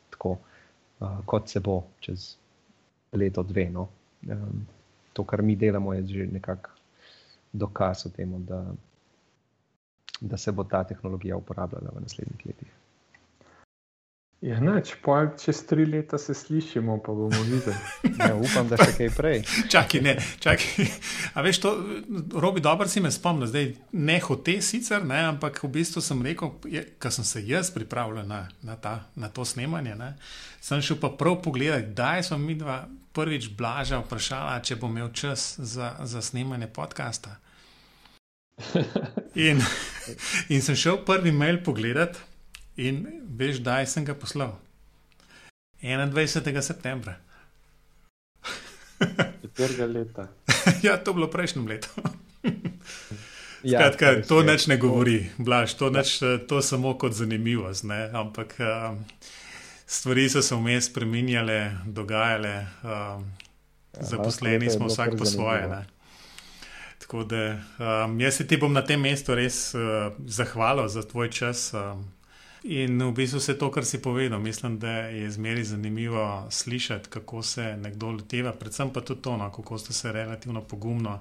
[0.09, 0.35] tako,
[0.99, 2.35] uh, kot se bo čez
[3.13, 3.69] leto, dve.
[3.69, 3.87] No.
[4.27, 4.65] Um,
[5.13, 6.77] to, kar mi delamo, je že nekako
[7.53, 8.63] dokaz o tem, da,
[10.21, 12.71] da se bo ta tehnologija uporabljala v naslednjih letih.
[14.41, 14.95] Ja, neč,
[15.37, 17.75] čez tri leta se slišimo, pa bomo videli.
[18.21, 19.43] Ja, upam, da še kaj prej.
[19.69, 20.87] čakaj, ne, čakaj.
[21.37, 21.73] A veš, to,
[22.33, 26.55] robi dobro si me spomnil, zdaj ne hote sicer, ne, ampak v bistvu sem rekel,
[26.97, 30.15] ker sem se jaz pripravljal na, na, ta, na to snemanje, ne,
[30.61, 32.81] sem šel pa prav pogledati, kdaj smo mi dva
[33.13, 37.37] prvič blaža vprašala, če bo imel čas za, za snemanje podcasta.
[39.47, 39.61] In,
[40.49, 42.19] in sem šel prvi mail pogledati.
[42.81, 43.03] In
[43.37, 44.55] veš, kdaj sem ga poslal?
[45.81, 46.61] 21.
[46.61, 47.17] septembra.
[49.55, 50.27] Prvega leta.
[50.85, 51.89] ja, to je bilo prejšnjem letu.
[53.63, 57.83] ja, Skratka, to neč ne govori, blaž, to, neč, to samo kot zanimivost.
[57.89, 58.09] Ne?
[58.13, 59.01] Ampak um,
[59.85, 63.25] stvari so se vmes spremenjale, dogajale, um,
[63.97, 65.67] ja, zaposleni smo vsak po svoje.
[65.67, 65.83] Ne?
[67.11, 67.59] Tako da
[68.05, 71.73] um, jaz se ti bom na tem mestu res uh, zahvalil za tvoj čas.
[71.75, 72.05] Um,
[72.63, 77.41] In v bistvu vse to, kar si povedal, mislim, da je zmeraj zanimivo slišati, kako
[77.43, 81.19] se nekdo loteva, predvsem pa tudi to, no, kako ste se relativno pogumno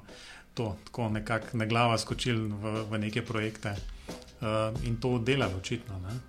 [0.55, 5.99] to, tako nekako na glavo skočili v, v neke projekte uh, in to delali, očitno.
[5.99, 6.21] Ne?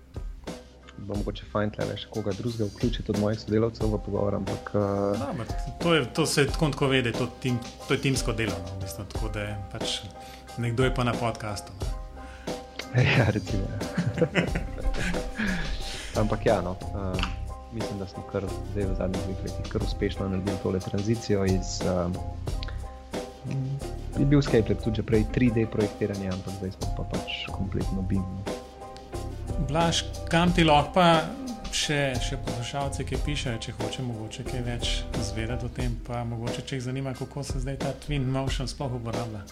[1.02, 4.36] Bo mogoče fajn, da še koga drugega vključiti od mojih sodelavcev v pogovor.
[4.38, 5.18] Ampak, uh...
[5.18, 5.46] no,
[5.82, 8.54] to, je, to se tako tako vede, to, tim, to je timsko delo.
[8.66, 9.98] No, mislim, tako, da je pač
[10.58, 11.72] nekdo je pa na podkastu.
[12.92, 13.64] Ja, recimo.
[13.72, 13.80] Ja.
[16.20, 17.16] Ampak ja, no, um,
[17.72, 21.80] mislim, da smo kar zdaj v zadnjih dveh letih kar uspešno naredili tole tranzicijo iz.
[21.88, 22.12] Um,
[24.18, 28.28] je bil Skype tudi že prej 3D projektiranje, ampak zdaj smo pa pač kompletno BIM.
[29.68, 31.06] Blaž, kam ti lahko pa
[31.72, 34.92] še, še poslušalce, ki pišejo, če hoče mogoče kaj več
[35.24, 38.92] zvedeti o tem, pa mogoče če jih zanima, kako se zdaj ta Twin Motion sploh
[38.98, 39.42] uporablja.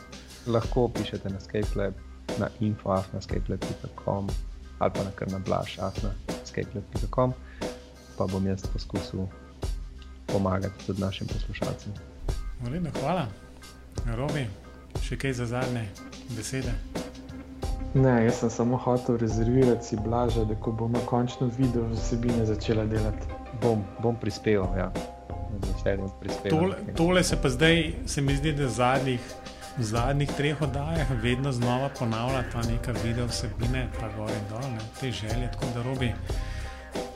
[0.51, 1.91] Lahko pišete na Skype,
[2.39, 4.31] na info.afnaskype.com
[4.81, 7.35] ali pa na kar na blaž.afnaskype.com
[8.17, 9.27] pa bom jaz poskusil
[10.27, 11.93] pomagati tudi našim poslušalcem.
[12.61, 13.27] Vredno, hvala.
[14.17, 14.47] Robi,
[15.05, 15.89] še kaj za zadnje
[16.37, 17.00] besede?
[17.95, 22.85] Ne, jaz sem samo hotel rezervirati si blaže, da ko bomo končno video vsebine začela
[22.85, 23.27] delati.
[23.63, 24.93] Bom, bom prispeval, ja.
[26.51, 29.21] Tole, tole se pa zdaj, se mi zdi, da zadnjih,
[29.77, 34.71] v zadnjih treh oddajah vedno znova ponavlja ta neka video vsebine, pa gor in dol,
[34.71, 36.13] ne, te želje, tako da robi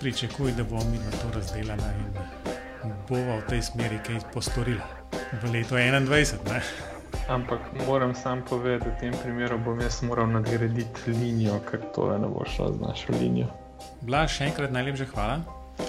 [0.01, 1.95] pričakuj, da bomo mi na to razdelili
[2.85, 4.81] in bomo v tej smeri kaj postorili
[5.43, 6.94] v letu 2021.
[7.29, 7.35] Ne?
[7.35, 12.19] Ampak moram sam povedati, da v tem primeru bom jaz moral nadgraditi linijo, ker to
[12.19, 13.47] ne bo šlo z našo linijo.
[14.03, 15.41] Blaž, še enkrat najlepša hvala.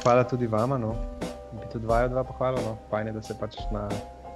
[0.04, 0.78] Hvala tudi vama.
[0.78, 0.96] No.
[1.52, 2.62] Bi tudi dva, dva pohvala.
[2.62, 2.78] No.
[2.90, 3.88] Fajn je, da se pač na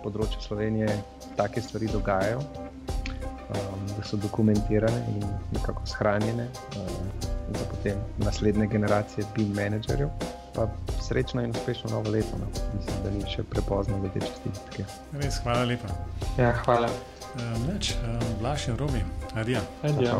[0.03, 0.87] področju Slovenije
[1.35, 5.25] take stvari dogajajo, um, da so dokumentirane in
[5.55, 6.47] nekako shranjene.
[6.79, 10.09] Um, za potem naslednje generacije BIM menedžerjev.
[10.59, 10.67] Pa
[11.01, 12.35] srečno in uspešno novo leto.
[12.39, 12.45] No.
[12.77, 14.83] Mislim, da ni še prepozno za te čestitke.
[15.21, 15.95] Res, hvala lepa.
[16.35, 16.91] Ja, hvala.
[17.29, 19.05] Uh, Neč, uh, Blaž in Robi,
[19.39, 19.63] adijo.
[19.87, 20.19] Adijo.